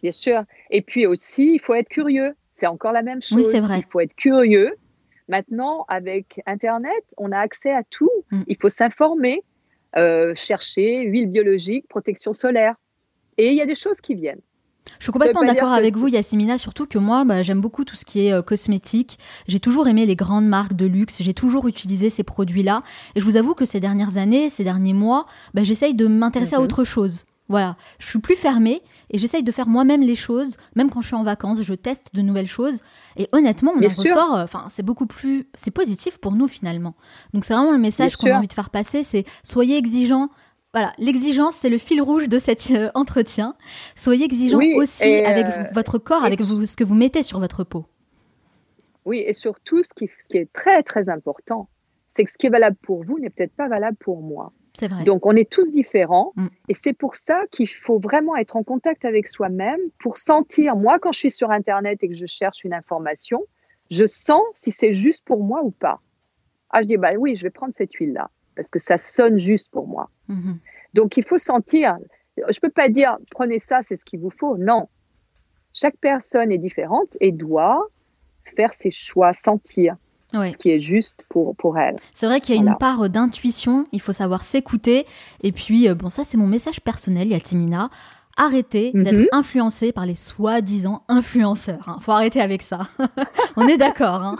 [0.01, 0.43] Bien sûr.
[0.69, 2.33] Et puis aussi, il faut être curieux.
[2.53, 3.37] C'est encore la même chose.
[3.37, 3.79] Oui, c'est vrai.
[3.79, 4.75] Il faut être curieux
[5.31, 8.11] Maintenant, avec Internet, on a accès à tout.
[8.31, 8.41] Mm.
[8.47, 9.43] Il faut s'informer,
[9.95, 12.75] euh, chercher huile biologique, protection solaire.
[13.37, 14.41] Et il y a des choses qui viennent.
[14.99, 18.03] Je suis complètement d'accord avec vous, Yasmina, surtout que moi, bah, j'aime beaucoup tout ce
[18.03, 19.19] qui est euh, cosmétique.
[19.47, 22.83] J'ai toujours aimé les grandes marques de luxe, j'ai toujours utilisé ces produits-là.
[23.15, 26.55] Et je vous avoue que ces dernières années, ces derniers mois, bah, j'essaye de m'intéresser
[26.55, 26.65] à mhm.
[26.65, 27.25] autre chose.
[27.51, 31.07] Voilà, je suis plus fermée et j'essaye de faire moi-même les choses, même quand je
[31.07, 32.81] suis en vacances, je teste de nouvelles choses
[33.17, 36.95] et honnêtement, on en ressort, euh, enfin, c'est beaucoup plus, c'est positif pour nous finalement.
[37.33, 40.29] Donc c'est vraiment le message qu'on a envie de faire passer, c'est soyez exigeants.
[40.73, 43.55] Voilà, l'exigence, c'est le fil rouge de cet euh, entretien.
[43.95, 47.85] Soyez exigeants aussi avec euh, votre corps, avec ce que vous mettez sur votre peau.
[49.03, 51.67] Oui, et surtout, ce qui, ce qui est très très important,
[52.07, 54.53] c'est que ce qui est valable pour vous n'est peut-être pas valable pour moi.
[55.05, 56.47] Donc on est tous différents mm.
[56.69, 60.99] et c'est pour ça qu'il faut vraiment être en contact avec soi-même pour sentir, moi
[60.99, 63.43] quand je suis sur Internet et que je cherche une information,
[63.89, 65.99] je sens si c'est juste pour moi ou pas.
[66.69, 69.69] Ah je dis, bah oui, je vais prendre cette huile-là parce que ça sonne juste
[69.71, 70.09] pour moi.
[70.29, 70.55] Mm-hmm.
[70.93, 71.97] Donc il faut sentir,
[72.37, 74.57] je ne peux pas dire, prenez ça, c'est ce qu'il vous faut.
[74.57, 74.87] Non,
[75.73, 77.87] chaque personne est différente et doit
[78.55, 79.95] faire ses choix, sentir
[80.33, 81.95] ce qui est juste pour, pour elle.
[82.13, 85.05] C'est vrai qu'il y a une part d'intuition, il faut savoir s'écouter.
[85.43, 87.89] Et puis, euh, bon, ça c'est mon message personnel, Yatimina.
[88.37, 89.27] Arrêtez d'être mhm.
[89.33, 91.83] influencé par les soi-disant influenceurs.
[91.85, 91.97] Il hein.
[92.01, 92.79] faut arrêter avec ça.
[93.57, 94.23] On est d'accord.
[94.23, 94.37] Hein.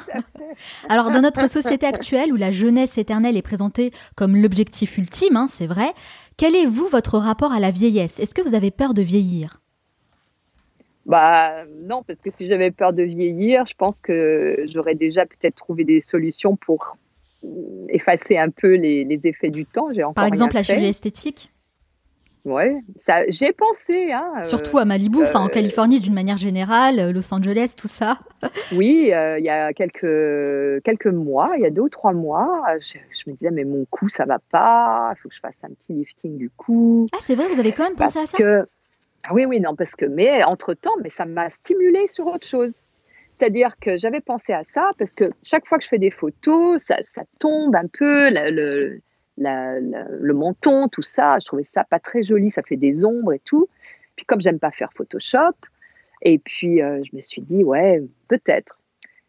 [0.90, 5.48] Alors, dans notre société actuelle où la jeunesse éternelle est présentée comme l'objectif ultime, hein,
[5.50, 5.94] c'est vrai,
[6.38, 8.20] quel est, vous, votre rapport à la vieillesse?
[8.20, 9.61] Est-ce que vous avez peur de vieillir?
[11.12, 15.56] Bah non, parce que si j'avais peur de vieillir, je pense que j'aurais déjà peut-être
[15.56, 16.96] trouvé des solutions pour
[17.90, 19.90] effacer un peu les, effets du temps.
[19.94, 21.52] J'ai Par exemple, la chirurgie esthétique?
[22.46, 24.14] Ouais, ça, j'ai pensé.
[24.14, 27.74] Hein, euh, Surtout à Malibu, enfin en euh, Californie d'une manière générale, euh, Los Angeles,
[27.78, 28.18] tout ça.
[28.72, 33.30] oui, il y a quelques, quelques mois, il y a deux ou trois mois, je,
[33.30, 35.92] me disais, mais mon cou, ça va pas, il faut que je fasse un petit
[35.92, 37.06] lifting du cou.
[37.12, 38.38] Ah, c'est vrai, vous avez quand même pensé à ça?
[38.38, 38.66] que,
[39.24, 42.82] ah oui, oui, non, parce que, mais entre-temps, mais ça m'a stimulé sur autre chose.
[43.38, 46.82] C'est-à-dire que j'avais pensé à ça parce que chaque fois que je fais des photos,
[46.82, 49.02] ça, ça tombe un peu, le,
[49.38, 51.38] le, menton, tout ça.
[51.40, 53.68] Je trouvais ça pas très joli, ça fait des ombres et tout.
[54.16, 55.56] Puis comme j'aime pas faire Photoshop,
[56.22, 58.80] et puis euh, je me suis dit, ouais, peut-être.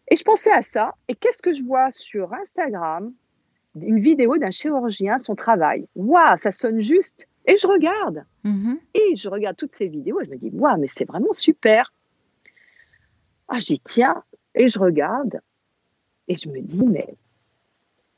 [0.09, 0.95] Et je pensais à ça.
[1.09, 3.13] Et qu'est-ce que je vois sur Instagram?
[3.81, 5.87] Une vidéo d'un chirurgien, son travail.
[5.95, 7.27] Waouh, ça sonne juste.
[7.47, 8.25] Et je regarde.
[8.45, 8.79] Mm-hmm.
[8.95, 11.93] Et je regarde toutes ces vidéos et je me dis, waouh, mais c'est vraiment super.
[13.49, 14.23] Ah, je dis, tiens,
[14.55, 15.41] et je regarde.
[16.29, 17.15] Et je me dis, mais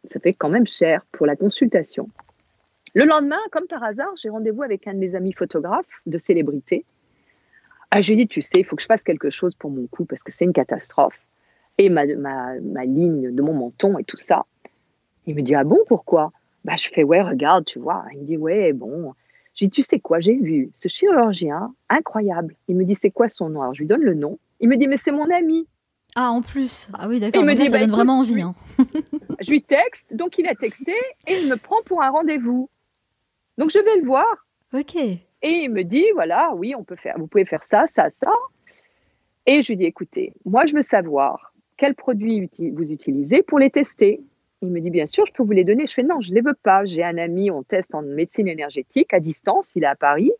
[0.04, 2.08] ça fait quand même cher pour la consultation.
[2.94, 6.84] Le lendemain, comme par hasard, j'ai rendez-vous avec un de mes amis photographes de célébrité.
[7.90, 9.86] Ah, je lui dis, tu sais, il faut que je fasse quelque chose pour mon
[9.86, 11.26] cou parce que c'est une catastrophe.
[11.78, 14.46] Et ma, ma, ma, ligne de mon menton et tout ça.
[15.26, 16.32] Il me dit, ah bon, pourquoi?
[16.64, 18.04] Bah, Je fais, ouais, regarde, tu vois.
[18.12, 19.14] Il me dit, ouais, bon.
[19.54, 22.56] J'ai dit, tu sais quoi, j'ai vu ce chirurgien incroyable.
[22.68, 23.62] Il me dit, c'est quoi son nom?
[23.62, 24.38] Alors, je lui donne le nom.
[24.60, 25.66] Il me dit, mais c'est mon ami.
[26.16, 26.88] Ah, en plus.
[26.94, 27.42] Ah oui, d'accord.
[27.42, 28.40] Il me dit, ça bah, donne vraiment envie.
[28.40, 28.54] Hein.
[29.40, 30.94] je lui texte, donc il a texté
[31.26, 32.68] et il me prend pour un rendez-vous.
[33.58, 34.46] Donc je vais le voir.
[34.72, 34.96] Ok.
[34.96, 38.32] Et il me dit, voilà, oui, on peut faire, vous pouvez faire ça, ça, ça.
[39.46, 43.70] Et je lui dis, écoutez, moi je veux savoir quels produits vous utilisez pour les
[43.70, 44.20] tester.
[44.66, 45.86] Il me dit, bien sûr, je peux vous les donner.
[45.86, 46.84] Je fais, non, je ne les veux pas.
[46.84, 50.32] J'ai un ami, on teste en médecine énergétique à distance, il est à Paris.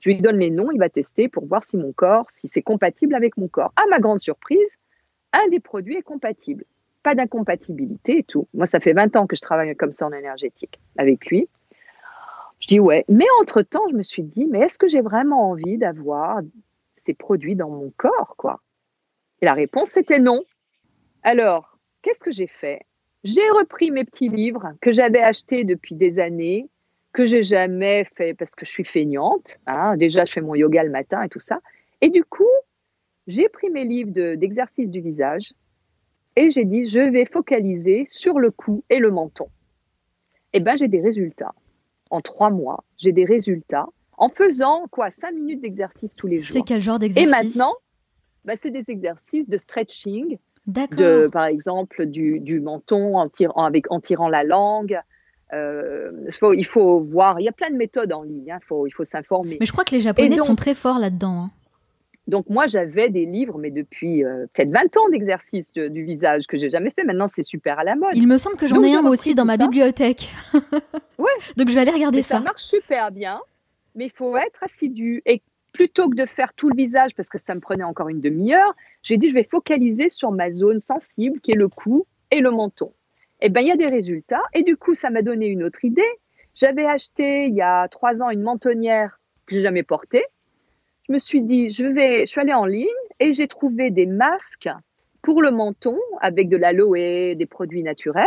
[0.00, 2.62] Je lui donne les noms, il va tester pour voir si mon corps, si c'est
[2.62, 3.72] compatible avec mon corps.
[3.76, 4.78] À ma grande surprise,
[5.32, 6.64] un des produits est compatible.
[7.02, 8.48] Pas d'incompatibilité et tout.
[8.54, 11.48] Moi, ça fait 20 ans que je travaille comme ça en énergétique avec lui.
[12.60, 13.04] Je dis ouais.
[13.08, 16.40] Mais entre-temps, je me suis dit, mais est-ce que j'ai vraiment envie d'avoir
[16.92, 18.60] ces produits dans mon corps, quoi?
[19.40, 20.42] Et la réponse était non.
[21.22, 22.82] Alors, qu'est-ce que j'ai fait?
[23.24, 26.68] J'ai repris mes petits livres que j'avais achetés depuis des années,
[27.12, 29.58] que j'ai jamais fait parce que je suis feignante.
[29.66, 29.96] Hein.
[29.96, 31.60] Déjà, je fais mon yoga le matin et tout ça.
[32.00, 32.44] Et du coup,
[33.26, 35.52] j'ai pris mes livres d'exercice du visage
[36.36, 39.48] et j'ai dit, je vais focaliser sur le cou et le menton.
[40.52, 41.54] Eh bien, j'ai des résultats.
[42.10, 46.56] En trois mois, j'ai des résultats en faisant quoi Cinq minutes d'exercice tous les jours.
[46.56, 47.28] C'est quel genre d'exercice?
[47.28, 47.74] Et maintenant,
[48.44, 50.38] bah, c'est des exercices de stretching,
[50.68, 55.00] de, par exemple du, du menton en, tirant, avec, en tirant la langue.
[55.54, 56.10] Euh,
[56.54, 59.04] il faut voir, il y a plein de méthodes en ligne, hein, faut, il faut
[59.04, 59.56] s'informer.
[59.60, 61.44] Mais je crois que les Japonais sont très forts là-dedans.
[61.44, 61.50] Hein.
[62.26, 66.58] Donc moi, j'avais des livres, mais depuis euh, peut-être 20 ans d'exercice du visage que
[66.58, 67.02] j'ai jamais fait.
[67.02, 68.10] Maintenant, c'est super à la mode.
[68.14, 70.34] Il me semble que j'en ai un moi aussi dans ma bibliothèque.
[71.18, 71.30] ouais.
[71.56, 72.36] Donc je vais aller regarder ça.
[72.36, 73.40] Ça marche super bien,
[73.94, 75.22] mais il faut être assidu.
[75.24, 75.40] Et
[75.72, 78.74] plutôt que de faire tout le visage, parce que ça me prenait encore une demi-heure,
[79.02, 82.50] j'ai dit je vais focaliser sur ma zone sensible, qui est le cou et le
[82.50, 82.92] menton.
[83.40, 84.42] Et eh ben il y a des résultats.
[84.52, 86.02] Et du coup, ça m'a donné une autre idée.
[86.54, 90.24] J'avais acheté il y a trois ans une mentonnière que j'ai jamais portée.
[91.06, 92.88] Je me suis dit, je vais, je suis allée en ligne
[93.20, 94.68] et j'ai trouvé des masques
[95.22, 98.26] pour le menton avec de l'aloe, des produits naturels.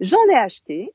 [0.00, 0.92] J'en ai acheté.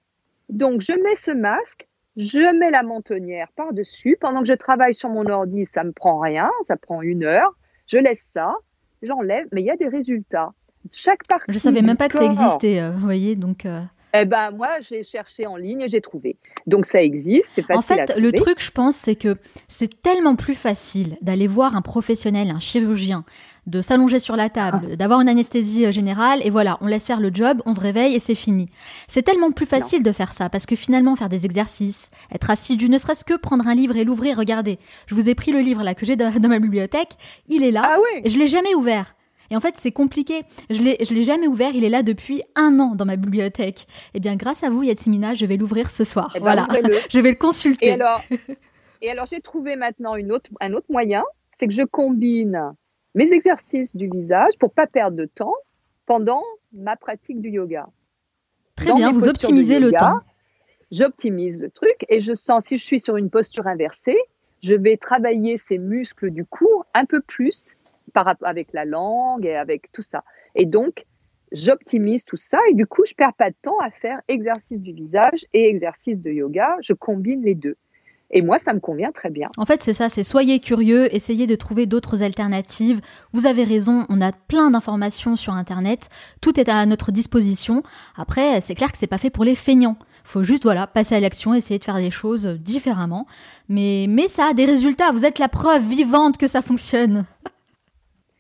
[0.50, 1.88] Donc, je mets ce masque
[2.18, 4.18] je mets la mentonnière par-dessus.
[4.20, 7.56] Pendant que je travaille sur mon ordi, ça me prend rien, ça prend une heure.
[7.88, 8.56] Je laisse ça,
[9.02, 10.54] j'enlève, mais il y a des résultats.
[10.92, 11.46] Chaque partie.
[11.50, 13.66] Je savais même pas que ça existait, euh, vous voyez, donc.
[13.66, 13.82] Euh.
[14.14, 16.38] Eh ben moi, j'ai cherché en ligne et j'ai trouvé.
[16.68, 17.62] Donc ça existe.
[17.62, 19.38] Facile en fait, le truc, je pense, c'est que
[19.70, 23.24] c'est tellement plus facile d'aller voir un professionnel, un chirurgien,
[23.68, 24.96] de s'allonger sur la table, ah.
[24.96, 28.16] d'avoir une anesthésie euh, générale, et voilà, on laisse faire le job, on se réveille
[28.16, 28.70] et c'est fini.
[29.08, 32.90] C'est tellement plus facile de faire ça, parce que finalement, faire des exercices, être assidu,
[32.90, 34.80] ne serait-ce que prendre un livre et l'ouvrir, regardez.
[35.08, 37.12] Je vous ai pris le livre là que j'ai dans, ma bibliothèque,
[37.48, 39.16] il est là, ah et je l'ai jamais ouvert.
[39.52, 40.44] Et en fait, c'est compliqué.
[40.70, 41.76] Je l'ai, je l'ai jamais ouvert.
[41.76, 43.86] Il est là depuis un an dans ma bibliothèque.
[44.14, 46.32] Eh bien, grâce à vous, Yatimina, je vais l'ouvrir ce soir.
[46.36, 46.68] Eh ben, voilà.
[47.10, 47.88] je vais le consulter.
[47.88, 48.22] Et alors,
[49.02, 51.24] et alors j'ai trouvé maintenant une autre, un autre moyen.
[51.52, 52.72] C'est que je combine
[53.16, 55.54] mes exercices du visage pour pas perdre de temps
[56.06, 56.44] pendant
[56.74, 57.88] ma pratique du yoga.
[58.76, 60.20] Très bien, vous optimisez le temps.
[60.92, 64.18] J'optimise le truc et je sens, si je suis sur une posture inversée,
[64.62, 67.78] je vais travailler ces muscles du cou un peu plus
[68.14, 70.24] par, avec la langue et avec tout ça.
[70.56, 71.06] Et donc,
[71.52, 74.92] j'optimise tout ça et du coup, je perds pas de temps à faire exercice du
[74.92, 76.78] visage et exercice de yoga.
[76.82, 77.78] Je combine les deux.
[78.32, 79.50] Et moi, ça me convient très bien.
[79.58, 83.02] En fait, c'est ça, c'est soyez curieux, essayez de trouver d'autres alternatives.
[83.34, 86.10] Vous avez raison, on a plein d'informations sur Internet,
[86.40, 87.84] tout est à notre disposition.
[88.16, 89.98] Après, c'est clair que c'est pas fait pour les feignants.
[90.24, 93.28] Faut juste, voilà, passer à l'action, essayer de faire des choses différemment.
[93.68, 97.26] Mais, mais ça a des résultats, vous êtes la preuve vivante que ça fonctionne.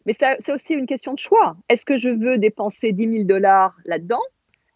[0.08, 1.56] Mais c'est aussi une question de choix.
[1.70, 4.22] Est-ce que je veux dépenser 10 000 dollars là-dedans?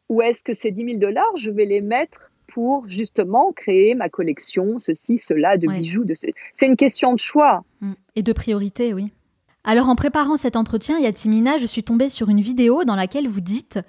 [0.07, 4.09] Ou est-ce que ces 10 000 dollars, je vais les mettre pour justement créer ma
[4.09, 6.05] collection, ceci, cela, de bijoux.
[6.05, 7.63] De C'est une question de choix.
[7.81, 7.93] Mm.
[8.15, 9.11] Et de priorité, oui.
[9.63, 13.41] Alors en préparant cet entretien, Yatimina, je suis tombée sur une vidéo dans laquelle vous
[13.41, 13.79] dites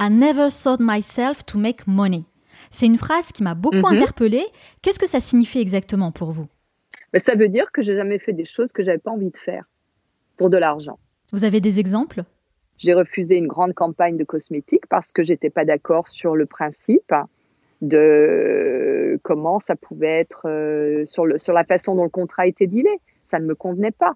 [0.00, 2.24] I never thought myself to make money.
[2.70, 3.96] C'est une phrase qui m'a beaucoup mhm.
[3.96, 4.46] interpellée.
[4.82, 6.46] Qu'est-ce que ça signifie exactement pour vous?
[7.12, 9.36] Ben, Ça veut dire que j'ai jamais fait des choses que j'avais pas envie de
[9.36, 9.64] faire
[10.36, 10.98] pour de l'argent.
[11.32, 12.24] Vous avez des exemples?
[12.78, 17.14] J'ai refusé une grande campagne de cosmétiques parce que j'étais pas d'accord sur le principe
[17.80, 22.66] de comment ça pouvait être euh, sur, le, sur la façon dont le contrat était
[22.66, 23.00] dealé.
[23.24, 24.14] Ça ne me convenait pas.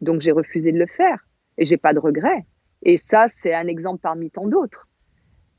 [0.00, 1.26] Donc j'ai refusé de le faire
[1.58, 2.46] et j'ai pas de regrets.
[2.82, 4.88] Et ça, c'est un exemple parmi tant d'autres.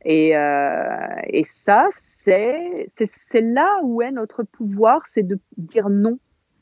[0.05, 2.85] Et, euh, et ça, c'est
[3.41, 6.19] là où est notre pouvoir, c'est de dire non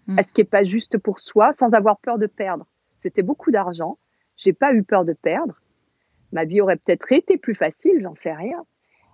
[0.08, 0.20] mm.
[0.20, 2.68] à ce qui n'est pas juste pour soi sans avoir peur de perdre.
[3.00, 3.98] C'était beaucoup d'argent.
[4.38, 5.60] J'ai pas eu peur de perdre.
[6.32, 8.64] Ma vie aurait peut-être été plus facile, j'en sais rien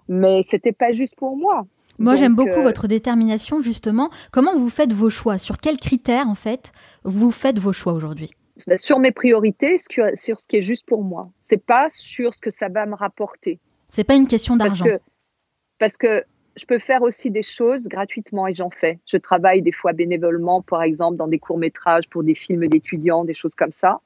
[0.07, 1.65] mais c'était pas juste pour moi.
[1.99, 4.09] Moi, j'aime beaucoup euh, votre détermination, justement.
[4.31, 5.37] Comment vous faites vos choix?
[5.37, 6.71] Sur quels critères, en fait,
[7.03, 8.31] vous faites vos choix aujourd'hui?
[8.67, 11.29] Bah, Sur mes priorités, sur ce qui est juste pour moi.
[11.41, 13.59] C'est pas sur ce que ça va me rapporter.
[13.87, 14.85] C'est pas une question d'argent.
[14.85, 15.01] Parce,
[15.79, 16.23] parce que,
[16.57, 18.99] je peux faire aussi des choses gratuitement et j'en fais.
[19.05, 23.35] Je travaille des fois bénévolement, par exemple, dans des courts-métrages pour des films d'étudiants, des
[23.35, 24.01] choses comme ça.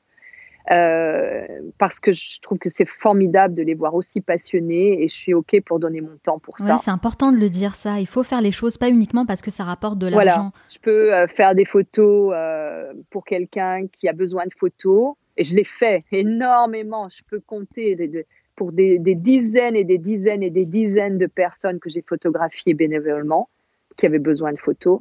[0.70, 1.47] Euh,
[1.80, 5.34] parce que je trouve que c'est formidable de les voir aussi passionnés et je suis
[5.34, 6.78] OK pour donner mon temps pour ça.
[6.78, 7.99] C'est important de le dire ça.
[7.99, 10.24] Il faut faire les choses pas uniquement parce que ça rapporte de l'argent.
[10.24, 10.51] Voilà.
[10.70, 15.43] Je peux euh, faire des photos euh, pour quelqu'un qui a besoin de photos et
[15.43, 17.09] je les fais énormément.
[17.09, 21.80] Je peux compter pour des, des, dizaines et des dizaines et des dizaines de personnes
[21.80, 23.49] que j'ai photographiées bénévolement
[23.97, 24.99] qui avaient besoin de photos.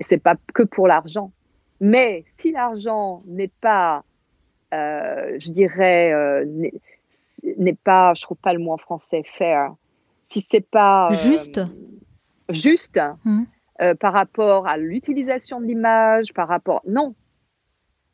[0.00, 1.32] Et c'est pas que pour l'argent.
[1.80, 4.04] Mais si l'argent n'est pas,
[4.72, 6.44] je dirais, euh,
[7.56, 9.74] n'est pas, je trouve pas le mot en français, fair,
[10.24, 11.60] si c'est pas juste,
[12.48, 13.44] juste mmh.
[14.00, 17.14] par rapport à l'utilisation de l'image, par rapport, non,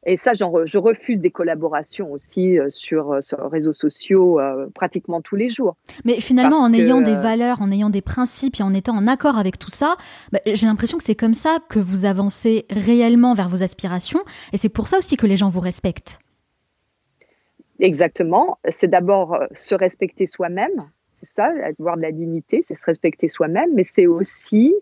[0.06, 4.66] et ça, je refuse des collaborations aussi euh, sur, euh, sur, les réseaux sociaux euh,
[4.74, 5.76] pratiquement tous les jours.
[6.04, 9.38] Mais finalement, en ayant des valeurs, en ayant des principes et en étant en accord
[9.38, 9.96] avec tout ça,
[10.32, 14.20] bah, j'ai l'impression que c'est comme ça que vous avancez réellement vers vos aspirations.
[14.52, 16.18] Et c'est pour ça aussi que les gens vous respectent.
[17.84, 18.58] Exactement.
[18.68, 20.90] C'est d'abord se respecter soi-même.
[21.14, 23.74] C'est ça, avoir de la dignité, c'est se respecter soi-même.
[23.74, 24.74] Mais c'est aussi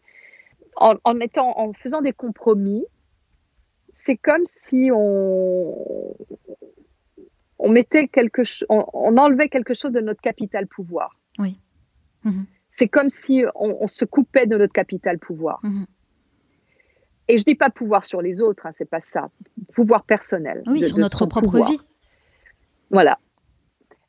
[0.76, 2.84] en, en, étant, en faisant des compromis
[3.94, 6.16] c'est comme si on,
[7.58, 11.16] on mettait quelque on, enlevait quelque chose de notre capital pouvoir.
[11.38, 11.58] Oui.
[12.24, 12.46] Mhm.
[12.72, 15.60] C'est comme si on, se coupait de notre capital pouvoir.
[15.62, 15.86] Mhm.
[17.28, 19.30] Et je dis pas pouvoir sur les autres, hein, c'est pas ça.
[19.72, 20.62] Pouvoir personnel.
[20.66, 21.78] Oui, sur notre propre vie.
[22.92, 23.18] Voilà.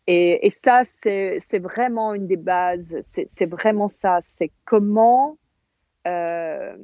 [0.06, 2.98] Et, ça, c'est vraiment une des bases.
[3.02, 4.20] C'est vraiment ça.
[4.22, 5.38] C'est comment.
[6.06, 6.76] Euh,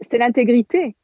[0.00, 0.94] c'est l'intégrité.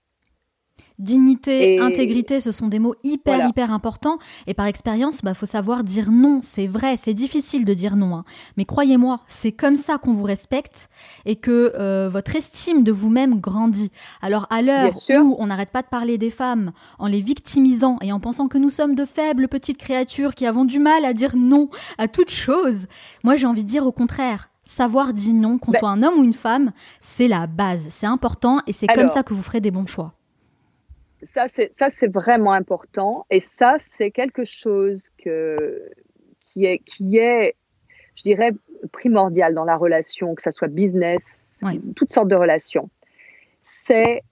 [1.01, 4.18] Dignité, intégrité, ce sont des mots hyper, hyper importants.
[4.47, 6.39] Et par expérience, il bah, faut savoir dire non.
[6.41, 8.14] C'est vrai, c'est difficile de dire non.
[8.14, 8.25] Hein.
[8.57, 10.89] Mais croyez-moi, c'est comme ça qu'on vous respecte
[11.27, 13.91] et que euh, votre estime de vous-même grandit.
[14.22, 16.70] Alors, à l'heure où on n'arrête pas de parler des femmes
[17.01, 20.64] en les victimisant et en pensant que nous sommes de faibles petites créatures qui avons
[20.64, 22.87] du mal à dire non à toute chose,
[23.25, 24.49] moi j'ai envie de dire au contraire.
[24.62, 28.07] Savoir dire non, qu'on ben soit un homme ou une femme, c'est la base, c'est
[28.07, 30.14] important et c'est comme ça que vous ferez des bons choix
[31.25, 33.27] ça, c'est vraiment important.
[33.31, 35.91] Et ça, c'est quelque chose que,
[36.45, 37.57] qui, est, qui est,
[38.14, 38.53] je dirais,
[38.93, 41.59] primordial dans la relation, que ce soit business,
[41.97, 42.91] toutes sortes de relations.
[43.62, 44.22] C'est,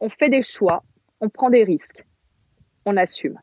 [0.00, 0.82] on fait des choix,
[1.20, 2.04] on prend des risques,
[2.84, 3.38] on assume.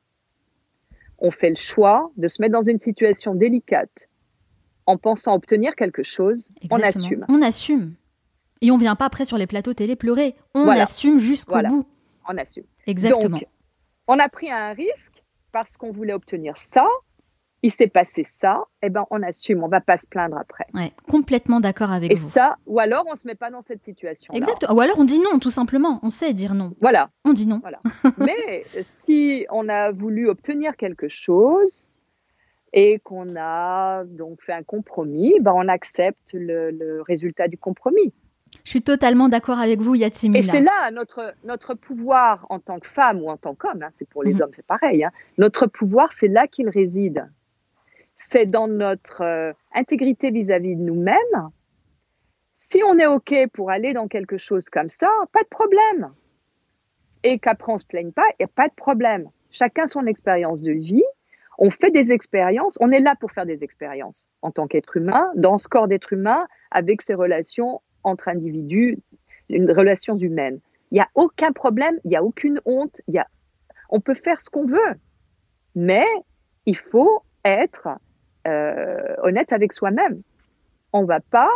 [1.19, 4.09] On fait le choix de se mettre dans une situation délicate
[4.85, 7.25] en pensant obtenir quelque chose, on assume.
[7.29, 7.95] On assume.
[8.61, 10.35] Et on vient pas après sur les plateaux télé pleurer.
[10.53, 11.85] On assume jusqu'au bout.
[12.27, 12.63] On assume.
[12.87, 13.37] Exactement.
[13.37, 13.47] Donc,
[14.07, 16.87] on a pris un risque parce qu'on voulait obtenir ça.
[17.63, 20.65] Il s'est passé ça, eh ben on assume, on va pas se plaindre après.
[20.75, 22.29] Ouais, complètement d'accord avec Et vous.
[22.29, 24.31] ça, ou alors on se met pas dans cette situation.
[24.35, 24.75] Exactement.
[24.75, 25.99] Ou alors on dit non, tout simplement.
[26.03, 26.73] On sait dire non.
[26.79, 27.09] Voilà.
[27.23, 27.61] On dit non.
[27.61, 27.79] Voilà.
[28.19, 31.87] Mais si on a voulu obtenir quelque chose,
[32.75, 38.13] et qu'on a donc fait un compromis, ben on accepte le, résultat du compromis.
[38.65, 40.39] Je suis totalement d'accord avec vous, Yatimina.
[40.39, 43.89] Et c'est là notre, notre pouvoir en tant que femme ou en tant qu'homme, hein,
[43.91, 44.41] c'est pour les mhm.
[44.41, 45.03] hommes, c'est pareil.
[45.03, 45.11] Hein.
[45.37, 47.29] notre pouvoir, c'est là qu'il réside.
[48.17, 51.49] C'est dans notre euh, intégrité vis-à-vis de nous-mêmes.
[52.55, 56.11] Si on est OK pour aller dans quelque chose comme ça, pas de problème.
[57.23, 59.29] Et qu'après on se plaigne pas, a pas de problème.
[59.51, 61.03] Chacun son expérience de vie
[61.57, 65.31] on fait des expériences, on est là pour faire des expériences en tant qu'être humain,
[65.35, 68.97] dans ce corps d'être humain, avec ses relations entre individus,
[69.49, 70.59] une relation humaine.
[70.91, 73.27] Il n'y a aucun problème, il n'y a aucune honte, il y a...
[73.89, 74.95] on peut faire ce qu'on veut,
[75.75, 76.05] mais
[76.65, 77.89] il faut être
[78.47, 80.21] euh, honnête avec soi-même.
[80.93, 81.49] On ne va pas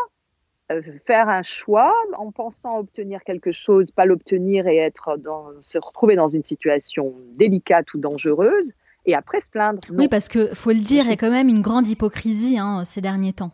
[0.71, 5.77] euh, faire un choix en pensant obtenir quelque chose, pas l'obtenir et être dans, se
[5.77, 8.71] retrouver dans une situation délicate ou dangereuse
[9.05, 9.79] et après se plaindre.
[9.91, 12.83] Oui, parce que faut le dire, il y a quand même une grande hypocrisie hein,
[12.85, 13.51] ces derniers temps.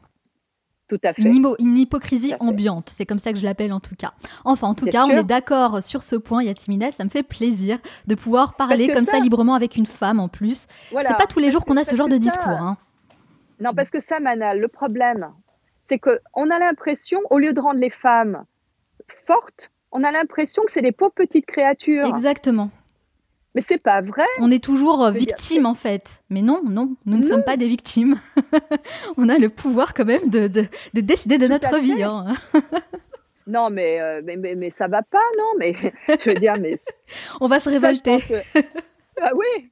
[0.87, 1.23] Tout à fait.
[1.23, 4.13] Une, hypocrisie ambiante, c'est comme ça que je l'appelle en tout cas.
[4.43, 7.79] Enfin, en tout cas, on est d'accord sur ce point, Yatimina, ça me fait plaisir
[8.05, 9.19] de pouvoir parler comme ça...
[9.19, 10.67] librement avec une femme en plus.
[10.91, 12.49] Voilà, c'est pas tous les jours qu'on a ce genre de discours.
[12.49, 12.77] Hein.
[13.59, 15.31] Non, parce que ça, Manal, le problème,
[15.81, 18.43] c'est qu'on a l'impression, au lieu de rendre les femmes
[19.25, 22.05] fortes, on a l'impression que c'est des pauvres petites créatures.
[22.05, 22.69] Exactement.
[23.55, 24.25] Mais c'est pas vrai.
[24.39, 26.23] On est toujours euh, victime en fait.
[26.29, 28.19] Mais non, non, nous ne sommes pas des victimes.
[29.17, 32.03] on a le pouvoir quand même de, de, décider de notre vie.
[32.03, 32.33] Hein.
[33.47, 35.73] non, mais, euh, mais, mais, mais, ça va pas, non Mais
[36.09, 36.77] je veux dire, mais.
[37.39, 38.19] on va se révolter.
[39.21, 39.69] Ah oui,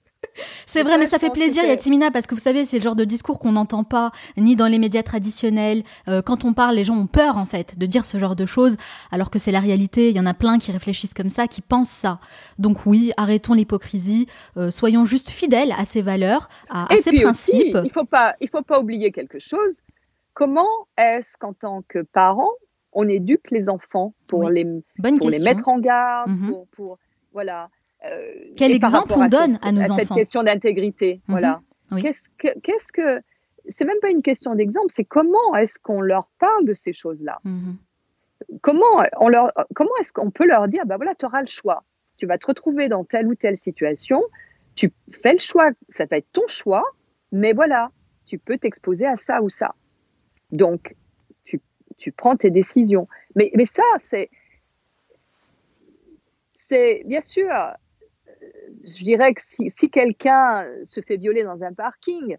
[0.65, 3.03] c'est vrai, mais ça fait plaisir, Yatimina, parce que vous savez, c'est le genre de
[3.03, 5.83] discours qu'on n'entend pas, ni dans les médias traditionnels.
[6.07, 8.45] Euh, quand on parle, les gens ont peur, en fait, de dire ce genre de
[8.45, 8.75] choses,
[9.11, 10.09] alors que c'est la réalité.
[10.09, 12.19] Il y en a plein qui réfléchissent comme ça, qui pensent ça.
[12.59, 14.27] Donc oui, arrêtons l'hypocrisie,
[14.57, 17.77] euh, soyons juste fidèles à ces valeurs, à, ces principes.
[17.83, 19.81] il faut pas, il faut pas oublier quelque chose.
[20.33, 22.51] Comment est-ce qu'en tant que parents,
[22.91, 24.65] on éduque les enfants pour les,
[25.19, 26.65] pour les mettre en garde, mhm.
[26.71, 26.97] pour,
[27.31, 27.69] voilà.
[28.05, 31.35] Euh, Quel exemple on donne à, nos enfants Cette question d'intégrité, mhm.
[31.35, 31.61] voilà.
[32.01, 33.21] Qu'est-ce que, qu'est-ce que,
[33.69, 37.39] c'est même pas une question d'exemple, c'est comment est-ce qu'on leur parle de ces choses-là.
[37.43, 37.77] Mhm.
[38.61, 41.83] comment, on leur, comment est-ce qu'on peut leur dire, bah voilà, tu auras le choix.
[42.17, 44.21] Tu vas te retrouver dans telle ou telle situation.
[44.75, 46.83] Tu fais le choix, ça va être ton choix,
[47.31, 47.91] mais voilà,
[48.25, 49.75] tu peux t'exposer à ça ou ça.
[50.51, 50.95] Donc,
[51.45, 51.61] tu,
[51.97, 53.07] tu prends tes décisions.
[53.35, 54.29] Mais, mais ça, c'est,
[56.59, 57.49] c'est bien sûr,
[58.83, 62.37] je dirais que si, si quelqu'un se fait violer dans un parking,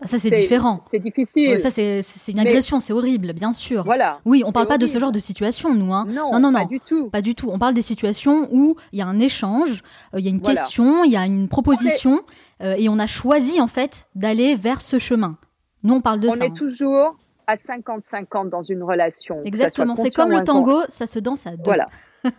[0.00, 0.78] ah, ça, c'est différent.
[0.90, 1.58] C'est difficile.
[1.58, 3.84] ça, c'est une agression, c'est horrible, bien sûr.
[3.84, 4.20] Voilà.
[4.24, 5.92] Oui, on parle pas de ce genre de situation, nous.
[5.92, 6.06] Hein.
[6.08, 7.08] Non, non, non, pas du tout.
[7.08, 7.48] Pas du tout.
[7.50, 9.82] On parle des situations où il y a un échange,
[10.12, 12.20] euh, il y a une question, il y a une proposition,
[12.62, 15.38] euh, et on a choisi, en fait, d'aller vers ce chemin.
[15.82, 16.36] Nous, on parle de ça.
[16.38, 17.16] On est toujours
[17.46, 19.42] à 50-50 dans une relation.
[19.44, 19.96] Exactement.
[19.96, 21.62] C'est comme le tango, ça se danse à deux.
[21.64, 21.88] Voilà.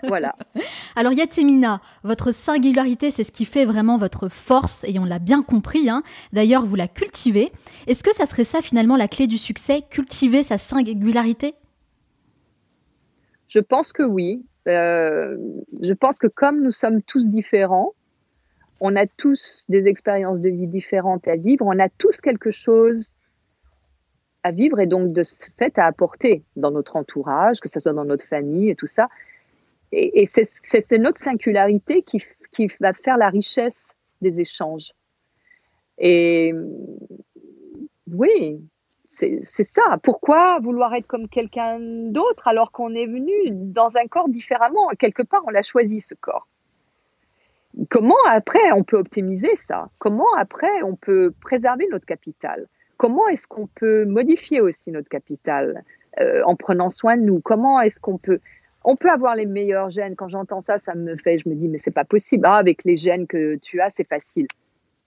[0.03, 0.35] Voilà.
[0.95, 5.41] Alors Yatsemina, votre singularité, c'est ce qui fait vraiment votre force, et on l'a bien
[5.41, 5.89] compris.
[5.89, 6.03] Hein.
[6.33, 7.51] D'ailleurs, vous la cultivez.
[7.87, 11.55] Est-ce que ça serait ça finalement la clé du succès, cultiver sa singularité?
[13.47, 14.43] Je pense que oui.
[14.67, 15.37] Euh,
[15.81, 17.93] je pense que comme nous sommes tous différents,
[18.79, 23.15] on a tous des expériences de vie différentes à vivre, on a tous quelque chose
[24.43, 27.93] à vivre et donc de ce fait à apporter dans notre entourage, que ce soit
[27.93, 29.07] dans notre famille et tout ça
[29.91, 32.21] et, c'est notre singularité qui,
[32.79, 34.91] va faire la richesse des échanges.
[35.99, 36.53] Et
[38.11, 38.61] oui,
[39.05, 39.97] c'est ça.
[40.03, 44.89] Pourquoi vouloir être comme quelqu'un d'autre alors qu'on est venu dans un corps différemment?
[44.99, 46.47] Quelque part, on l'a choisi ce corps.
[47.89, 49.89] Comment après on peut optimiser ça?
[49.99, 52.67] Comment après on peut préserver notre capital?
[52.97, 55.83] Comment est-ce qu'on peut modifier aussi notre capital
[56.19, 57.39] euh, en prenant soin de nous?
[57.39, 58.39] Comment est-ce qu'on peut
[58.89, 60.15] on peut avoir les meilleurs gènes.
[60.15, 62.45] Quand j'entends ça, ça me fait, je me dis, mais c'est pas possible.
[62.47, 64.47] Ah, avec les gènes que tu as, c'est facile.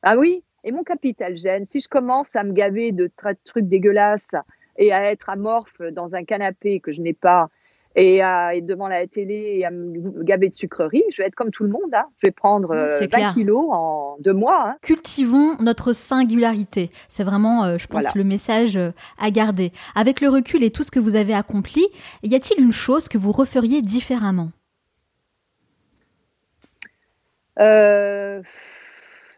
[0.02, 3.10] Ah oui, et mon capital gène, si je commence à me gaver de
[3.44, 4.34] trucs dégueulasses
[4.76, 7.48] et à être amorphe dans un canapé que je n'ai pas,
[7.96, 11.34] et à être devant la télé et à me gaver de sucreries, je vais être
[11.34, 11.92] comme tout le monde.
[11.92, 12.06] Hein.
[12.18, 14.70] Je vais prendre 20 euh, kilos en deux mois.
[14.70, 14.76] Hein.
[14.82, 16.90] Cultivons notre singularité.
[17.08, 19.72] C'est vraiment, euh, je pense, le message euh, à garder.
[19.96, 21.84] Avec le recul et tout ce que vous avez accompli,
[22.22, 24.50] y a-t-il une chose que vous referiez différemment?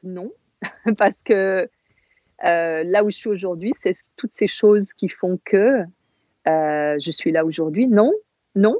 [0.05, 0.32] Non,
[0.98, 1.68] parce que
[2.38, 5.82] là où je suis aujourd'hui, c'est toutes ces choses qui font que
[6.46, 7.88] je suis là aujourd'hui.
[7.88, 8.12] Non,
[8.55, 8.76] non.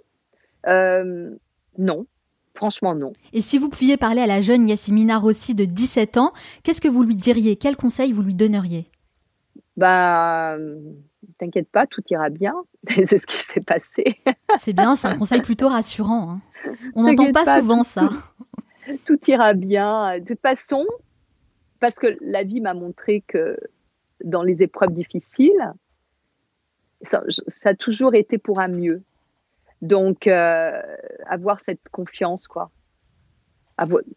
[0.67, 1.31] Euh,
[1.79, 2.07] non.
[2.55, 3.13] Franchement, non.
[3.33, 6.89] Et si vous pouviez parler à la jeune Yasmina Rossi de 17 ans, qu'est-ce que
[6.89, 7.57] vous lui diriez?
[7.57, 8.87] Quel conseil vous lui donneriez?
[9.77, 10.59] Bah,
[11.39, 12.55] t'inquiète pas, tout ira bien.
[12.89, 14.21] c'est ce qui s'est passé.
[14.57, 16.31] c'est bien, c'est un conseil plutôt rassurant.
[16.31, 16.41] Hein.
[16.95, 18.09] On n'entend pas, souvent ça.
[19.07, 20.19] Tout, ira bien.
[20.19, 20.85] De toute façon,
[21.81, 23.57] parce que la vie m'a montré que
[24.25, 25.73] dans les épreuves difficiles,
[27.03, 29.03] ça, ça a toujours été pour un mieux.
[29.83, 30.81] Donc, euh,
[31.27, 32.71] avoir cette confiance, quoi.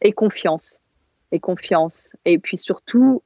[0.01, 0.80] et confiance.
[1.32, 2.11] Et confiance.
[2.24, 3.24] Et puis surtout,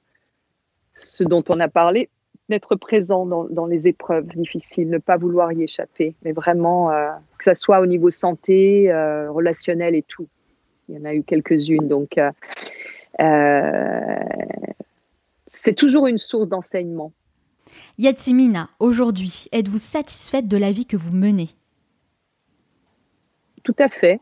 [0.93, 2.09] ce dont on a parlé,
[2.47, 7.43] d'être présent dans, les épreuves difficiles, ne pas vouloir y échapper, mais vraiment, euh, que
[7.43, 10.27] ce soit au niveau santé, euh, relationnel et tout.
[10.87, 11.87] Il y en a eu quelques-unes.
[11.87, 12.19] Donc,
[15.47, 17.11] c'est toujours une source d'enseignement.
[17.99, 21.49] Yatsimina, aujourd'hui, êtes-vous satisfaite de la vie que vous menez?
[23.69, 24.19] Tout à fait.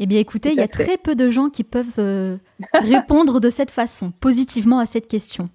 [0.00, 2.38] Eh bien, écoutez, il y a très peu de gens qui peuvent euh,
[2.74, 5.48] répondre de cette façon, positivement à cette question.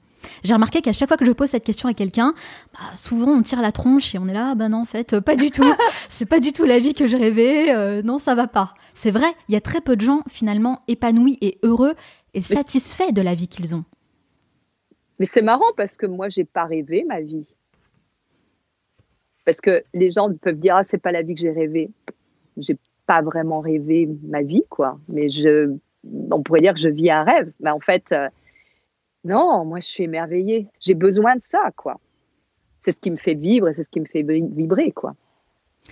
[0.43, 2.33] J'ai remarqué qu'à chaque fois que je pose cette question à quelqu'un,
[2.73, 5.13] bah, souvent on tire la tronche et on est là, ah, bah non, en fait,
[5.13, 5.65] euh, pas du tout.
[6.09, 7.73] c'est pas du tout la vie que j'ai rêvée.
[7.73, 8.73] Euh, non, ça va pas.
[8.93, 11.93] C'est vrai, il y a très peu de gens finalement épanouis et heureux
[12.33, 13.83] et satisfaits de la vie qu'ils ont.
[15.19, 17.47] Mais c'est marrant parce que moi, j'ai pas rêvé ma vie.
[19.43, 21.91] Parce que les gens peuvent dire, ah, c'est pas la vie que j'ai rêvée
[22.57, 24.99] j'ai pas vraiment rêvé ma vie, quoi.
[25.07, 25.75] Mais je,
[26.31, 27.51] on pourrait dire que je vis un rêve.
[27.59, 28.27] Mais en fait, euh,
[29.23, 30.67] non, moi, je suis émerveillée.
[30.79, 31.99] J'ai besoin de ça, quoi.
[32.83, 35.15] C'est ce qui me fait vivre et c'est ce qui me fait vibrer, quoi.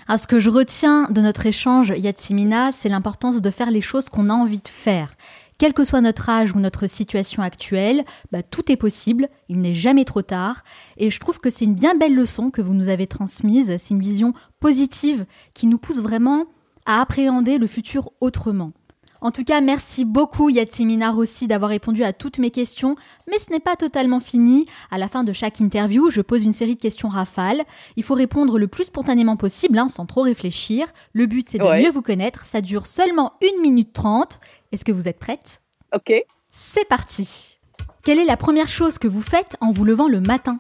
[0.08, 4.10] Alors, ce que je retiens de notre échange, Yatsimina, c'est l'importance de faire les choses
[4.10, 5.16] qu'on a envie de faire.
[5.60, 9.76] Quel que soit notre âge ou notre situation actuelle, bah, tout est possible, il n'est
[9.76, 10.64] jamais trop tard.
[10.98, 13.94] Et je trouve que c'est une bien belle leçon que vous nous avez transmise, c'est
[13.94, 14.34] une vision
[14.64, 16.46] positive qui nous pousse vraiment
[16.86, 18.72] à appréhender le futur autrement.
[19.20, 22.96] En tout cas, merci beaucoup Yatsimina Rossi d'avoir répondu à toutes mes questions,
[23.30, 24.66] mais ce n'est pas totalement fini.
[24.90, 27.64] À la fin de chaque interview, je pose une série de questions rafales.
[27.98, 30.88] Il faut répondre le plus spontanément possible, hein, sans trop réfléchir.
[31.12, 32.46] Le but, c'est de mieux vous connaître.
[32.46, 34.40] Ça dure seulement 1 minute 30.
[34.72, 35.62] Est-ce que vous êtes prête?
[35.94, 36.14] Ok.
[36.52, 37.58] C'est parti.
[38.06, 40.58] Quelle est la première chose que vous faites en vous levant le matin?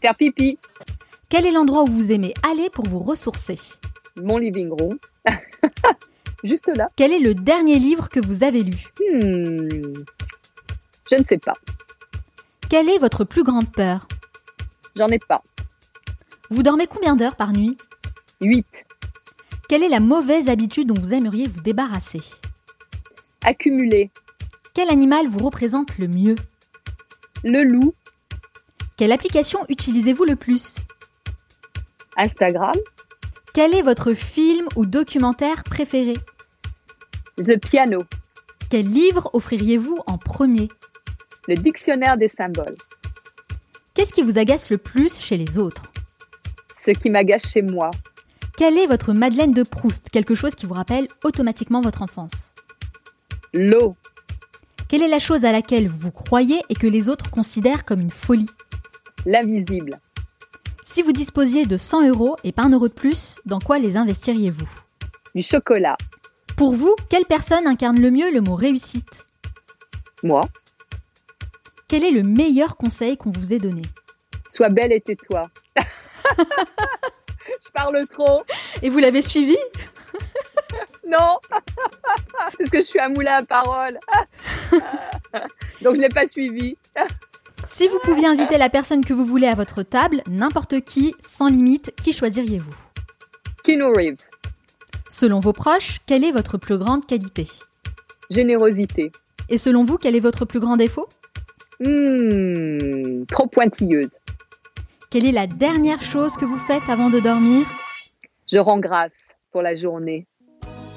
[0.00, 0.58] Faire pipi.
[1.30, 3.56] Quel est l'endroit où vous aimez aller pour vous ressourcer
[4.16, 4.98] Mon living room.
[6.44, 6.88] Juste là.
[6.96, 9.94] Quel est le dernier livre que vous avez lu hmm.
[11.08, 11.54] Je ne sais pas.
[12.68, 14.08] Quelle est votre plus grande peur
[14.96, 15.44] J'en ai pas.
[16.50, 17.76] Vous dormez combien d'heures par nuit
[18.40, 18.66] 8.
[19.68, 22.22] Quelle est la mauvaise habitude dont vous aimeriez vous débarrasser
[23.44, 24.10] Accumuler.
[24.74, 26.34] Quel animal vous représente le mieux
[27.44, 27.94] Le loup.
[28.96, 30.80] Quelle application utilisez-vous le plus
[32.16, 32.74] Instagram.
[33.54, 36.14] Quel est votre film ou documentaire préféré?
[37.36, 38.02] The Piano.
[38.70, 40.68] Quel livre offririez-vous en premier?
[41.48, 42.76] Le dictionnaire des symboles.
[43.94, 45.90] Qu'est-ce qui vous agace le plus chez les autres?
[46.78, 47.90] Ce qui m'agace chez moi.
[48.56, 50.10] Quelle est votre Madeleine de Proust?
[50.10, 52.54] Quelque chose qui vous rappelle automatiquement votre enfance.
[53.52, 53.96] L'eau.
[54.88, 58.10] Quelle est la chose à laquelle vous croyez et que les autres considèrent comme une
[58.10, 58.50] folie?
[59.26, 59.98] L'invisible.
[60.90, 63.96] Si vous disposiez de 100 euros et pas un euro de plus, dans quoi les
[63.96, 64.68] investiriez-vous?
[65.36, 65.96] Du chocolat.
[66.56, 69.24] Pour vous, quelle personne incarne le mieux le mot réussite?
[70.24, 70.40] Moi.
[71.86, 73.82] Quel est le meilleur conseil qu'on vous ait donné?
[74.50, 75.48] Sois belle et tais-toi.
[75.76, 78.42] Je parle trop.
[78.82, 79.56] Et vous l'avez suivi?
[81.06, 83.96] Non, parce que je suis à moulin à parole.
[85.82, 86.76] Donc je ne l'ai pas suivi.
[87.66, 91.48] Si vous pouviez inviter la personne que vous voulez à votre table, n'importe qui, sans
[91.48, 92.74] limite, qui choisiriez-vous
[93.64, 94.22] Keanu Reeves.
[95.08, 97.46] Selon vos proches, quelle est votre plus grande qualité
[98.30, 99.12] Générosité.
[99.48, 101.08] Et selon vous, quel est votre plus grand défaut
[101.80, 104.18] hmm, Trop pointilleuse.
[105.10, 107.66] Quelle est la dernière chose que vous faites avant de dormir
[108.50, 109.10] Je rends grâce
[109.52, 110.26] pour la journée.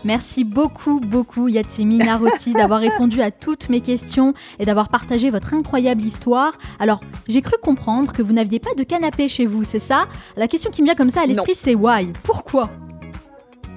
[0.05, 5.53] Merci beaucoup, beaucoup Yatsimi Narossi d'avoir répondu à toutes mes questions et d'avoir partagé votre
[5.53, 6.57] incroyable histoire.
[6.77, 6.99] Alors,
[7.29, 10.07] j'ai cru comprendre que vous n'aviez pas de canapé chez vous, c'est ça?
[10.35, 12.11] La question qui me vient comme ça à l'esprit, c'est why?
[12.23, 12.69] Pourquoi?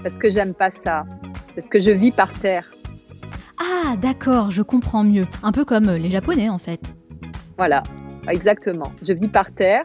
[0.02, 1.04] Parce que j'aime pas ça.
[1.54, 2.64] Parce que je vis par terre.
[3.58, 5.26] Ah, d'accord, je comprends mieux.
[5.44, 6.96] Un peu comme les Japonais en fait.
[7.56, 7.84] Voilà,
[8.28, 8.92] exactement.
[9.00, 9.82] Je vis par terre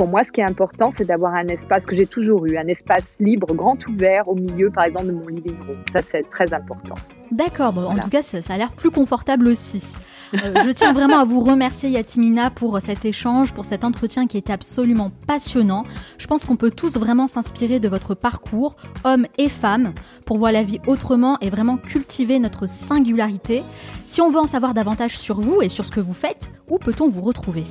[0.00, 2.66] pour moi, ce qui est important, c'est d'avoir un espace que j'ai toujours eu, un
[2.68, 5.76] espace libre, grand ouvert au milieu, par exemple, de mon living room.
[5.92, 6.94] Ça, c'est très important.
[7.30, 9.92] D'accord, en tout cas, ça, a l'air plus confortable aussi.
[10.32, 14.38] Euh, je tiens vraiment à vous remercier, Yatimina, pour cet échange, pour cet entretien qui
[14.38, 15.84] était absolument passionnant.
[16.16, 19.92] Je pense qu'on peut tous vraiment s'inspirer de votre parcours, hommes et femmes,
[20.24, 23.62] pour voir la vie autrement et vraiment cultiver notre singularité.
[24.06, 26.78] Si on veut en savoir davantage sur vous et sur ce que vous faites, où
[26.78, 27.64] peut-on vous retrouver?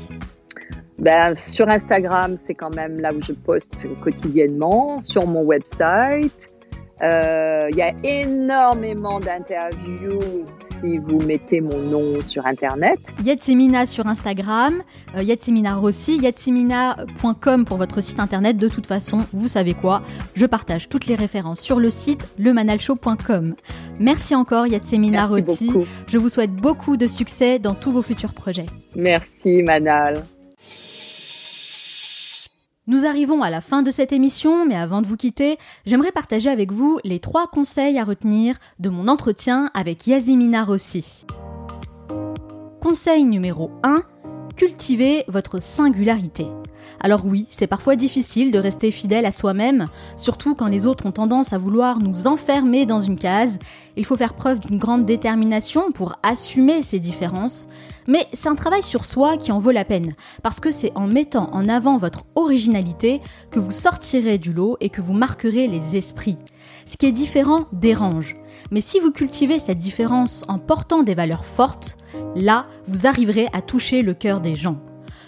[0.99, 5.01] Ben, sur Instagram, c'est quand même là où je poste quotidiennement.
[5.01, 6.49] Sur mon website,
[7.01, 10.43] euh, il y a énormément d'interviews
[10.81, 12.99] si vous mettez mon nom sur Internet.
[13.23, 14.81] Yatsemina sur Instagram,
[15.15, 18.57] euh, Yatsemina Rossi, yatsemina.com pour votre site Internet.
[18.57, 20.01] De toute façon, vous savez quoi,
[20.35, 23.55] je partage toutes les références sur le site lemanalshow.com.
[23.99, 25.71] Merci encore Yatsemina Rossi.
[26.07, 28.65] Je vous souhaite beaucoup de succès dans tous vos futurs projets.
[28.95, 30.23] Merci Manal.
[32.89, 36.49] Nous arrivons à la fin de cette émission, mais avant de vous quitter, j'aimerais partager
[36.49, 41.27] avec vous les trois conseils à retenir de mon entretien avec Yazimina Rossi.
[42.81, 44.01] Conseil numéro 1,
[44.55, 46.47] cultivez votre singularité.
[46.99, 49.85] Alors oui, c'est parfois difficile de rester fidèle à soi-même,
[50.17, 53.59] surtout quand les autres ont tendance à vouloir nous enfermer dans une case.
[53.97, 57.67] Il faut faire preuve d'une grande détermination pour assumer ces différences,
[58.09, 61.07] mais c'est un travail sur soi qui en vaut la peine, parce que c'est en
[61.07, 65.95] mettant en avant votre originalité que vous sortirez du lot et que vous marquerez les
[65.95, 66.37] esprits.
[66.85, 68.35] Ce qui est différent dérange.
[68.71, 71.97] Mais si vous cultivez cette différence en portant des valeurs fortes,
[72.35, 74.79] là, vous arriverez à toucher le cœur des gens.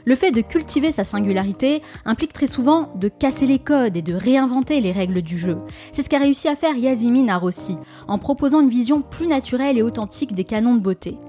[0.05, 4.15] Le fait de cultiver sa singularité implique très souvent de casser les codes et de
[4.15, 5.59] réinventer les règles du jeu.
[5.91, 7.77] C'est ce qu'a réussi à faire Yazimi Narossi,
[8.07, 11.19] en proposant une vision plus naturelle et authentique des canons de beauté.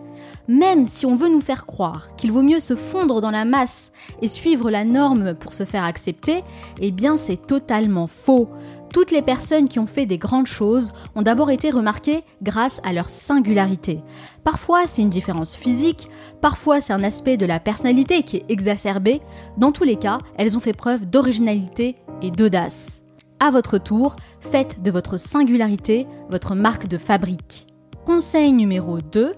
[0.49, 3.93] Même si on veut nous faire croire qu'il vaut mieux se fondre dans la masse
[4.21, 6.43] et suivre la norme pour se faire accepter,
[6.81, 8.49] eh bien c'est totalement faux.
[8.93, 12.93] Toutes les personnes qui ont fait des grandes choses ont d'abord été remarquées grâce à
[12.93, 14.01] leur singularité.
[14.45, 19.23] Parfois c'est une différence physique, parfois c'est un aspect de la personnalité qui est exacerbé.
[19.57, 23.03] Dans tous les cas, elles ont fait preuve d'originalité et d'audace.
[23.41, 27.67] À votre tour, faites de votre singularité votre marque de fabrique.
[28.05, 29.35] Conseil numéro 2,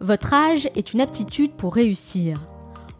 [0.00, 2.36] votre âge est une aptitude pour réussir.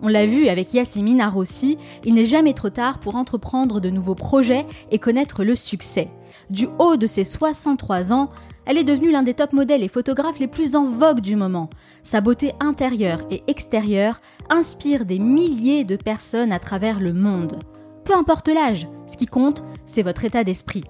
[0.02, 4.14] On l'a vu avec Yasmine Rossi, il n'est jamais trop tard pour entreprendre de nouveaux
[4.14, 6.10] projets et connaître le succès.
[6.50, 8.30] Du haut de ses 63 ans,
[8.66, 11.70] elle est devenue l'un des top modèles et photographes les plus en vogue du moment.
[12.02, 14.20] Sa beauté intérieure et extérieure
[14.50, 17.58] inspire des milliers de personnes à travers le monde.
[18.04, 20.84] peu importe l'âge, ce qui compte, c'est votre état d'esprit.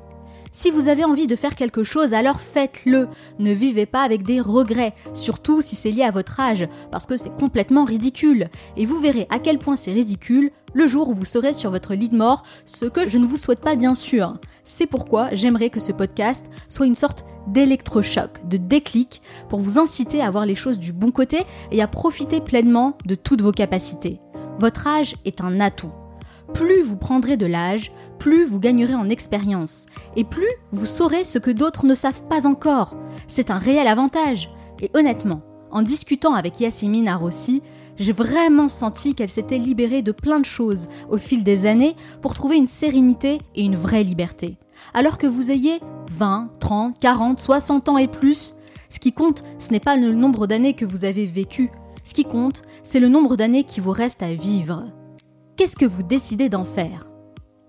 [0.58, 3.08] Si vous avez envie de faire quelque chose, alors faites-le.
[3.38, 7.18] Ne vivez pas avec des regrets, surtout si c'est lié à votre âge, parce que
[7.18, 8.48] c'est complètement ridicule.
[8.78, 11.92] Et vous verrez à quel point c'est ridicule le jour où vous serez sur votre
[11.92, 14.38] lit de mort, ce que je ne vous souhaite pas bien sûr.
[14.64, 20.22] C'est pourquoi j'aimerais que ce podcast soit une sorte d'électrochoc, de déclic, pour vous inciter
[20.22, 24.20] à voir les choses du bon côté et à profiter pleinement de toutes vos capacités.
[24.58, 25.92] Votre âge est un atout.
[26.54, 29.86] Plus vous prendrez de l'âge, plus vous gagnerez en expérience,
[30.16, 32.96] et plus vous saurez ce que d'autres ne savent pas encore.
[33.28, 34.50] C'est un réel avantage.
[34.80, 37.62] Et honnêtement, en discutant avec Yasmine Arossi,
[37.98, 42.34] j'ai vraiment senti qu'elle s'était libérée de plein de choses au fil des années pour
[42.34, 44.58] trouver une sérénité et une vraie liberté.
[44.94, 45.80] Alors que vous ayez
[46.10, 48.54] 20, 30, 40, 60 ans et plus,
[48.90, 51.70] ce qui compte, ce n'est pas le nombre d'années que vous avez vécu,
[52.04, 54.84] ce qui compte, c'est le nombre d'années qui vous reste à vivre.
[55.56, 57.06] Qu'est-ce que vous décidez d'en faire?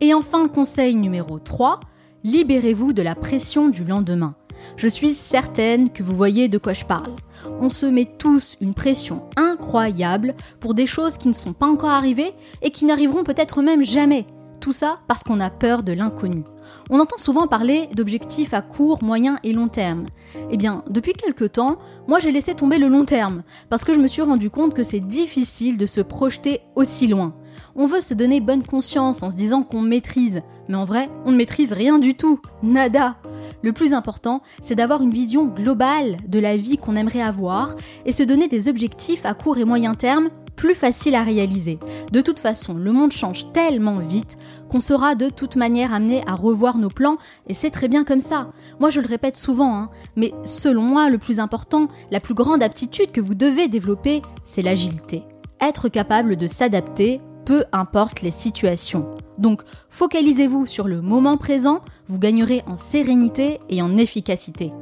[0.02, 1.80] Et enfin, conseil numéro 3,
[2.26, 4.36] libérez-vous de la pression du lendemain.
[4.76, 7.16] Je suis certaine que vous voyez de quoi je parle.
[7.62, 11.92] On se met tous une pression incroyable pour des choses qui ne sont pas encore
[11.92, 14.28] arrivées et qui n'arriveront peut-être même jamais.
[14.60, 16.44] Tout ça parce qu'on a peur de l'inconnu.
[16.90, 20.08] On entend souvent parler d'objectifs à court, moyen et long terme.
[20.52, 21.78] Eh bien, depuis quelque temps,
[22.10, 24.84] moi j'ai laissé tomber le long terme, parce que je me suis rendu compte que
[24.84, 27.34] c'est difficile de se projeter aussi loin.
[27.80, 31.32] On veut se donner bonne conscience en se disant qu'on maîtrise, mais en vrai, on
[31.32, 33.18] ne maîtrise rien du tout, nada.
[33.62, 37.76] Le plus important, c'est d'avoir une vision globale de la vie qu'on aimerait avoir
[38.08, 41.78] et se donner des objectifs à court et moyen terme plus faciles à réaliser.
[42.12, 44.38] De toute façon, le monde change tellement vite
[44.70, 48.22] qu'on sera de toute manière amené à revoir nos plans et c'est très bien comme
[48.22, 48.50] ça.
[48.80, 52.64] Moi je le répète souvent, hein, mais selon moi le plus important, la plus grande
[52.64, 55.22] aptitude que vous devez développer, c'est l'agilité.
[55.62, 59.10] Être capable de s'adapter peu importe les situations.
[59.38, 61.80] Donc focalisez-vous sur le moment présent,
[62.10, 64.74] vous gagnerez en sérénité et en efficacité.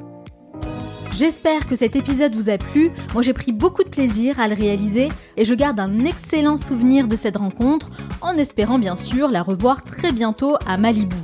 [1.14, 2.90] J'espère que cet épisode vous a plu.
[3.14, 7.08] Moi j'ai pris beaucoup de plaisir à le réaliser et je garde un excellent souvenir
[7.08, 11.18] de cette rencontre en espérant bien sûr la revoir très bientôt à Malibu.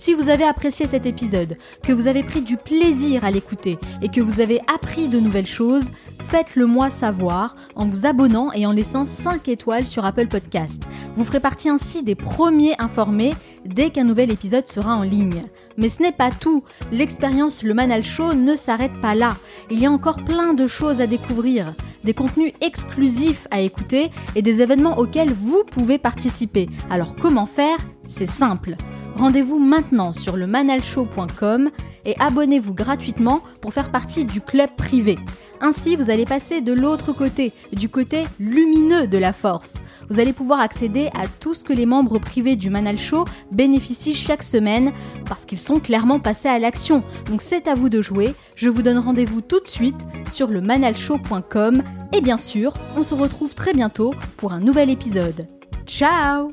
[0.00, 4.08] Si vous avez apprécié cet épisode, que vous avez pris du plaisir à l'écouter et
[4.08, 5.90] que vous avez appris de nouvelles choses,
[6.20, 10.84] faites-le moi savoir en vous abonnant et en laissant 5 étoiles sur Apple Podcast.
[11.16, 13.34] Vous ferez partie ainsi des premiers informés
[13.66, 15.42] dès qu'un nouvel épisode sera en ligne.
[15.78, 19.36] Mais ce n'est pas tout, l'expérience Le Manal Show ne s'arrête pas là.
[19.70, 21.72] Il y a encore plein de choses à découvrir,
[22.02, 26.68] des contenus exclusifs à écouter et des événements auxquels vous pouvez participer.
[26.90, 27.78] Alors comment faire?
[28.08, 28.74] C'est simple
[29.14, 31.70] Rendez-vous maintenant sur le manalshow.com
[32.04, 35.18] et abonnez-vous gratuitement pour faire partie du club privé.
[35.60, 39.82] Ainsi, vous allez passer de l'autre côté, du côté lumineux de la force.
[40.08, 44.14] Vous allez pouvoir accéder à tout ce que les membres privés du Manal Show bénéficient
[44.14, 44.92] chaque semaine
[45.26, 47.02] parce qu'ils sont clairement passés à l'action.
[47.26, 48.34] Donc c'est à vous de jouer.
[48.54, 51.82] Je vous donne rendez-vous tout de suite sur le manalshow.com
[52.12, 55.46] et bien sûr, on se retrouve très bientôt pour un nouvel épisode.
[55.86, 56.52] Ciao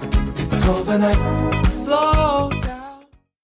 [0.63, 1.75] Overnight, night.
[1.75, 2.60] Slow.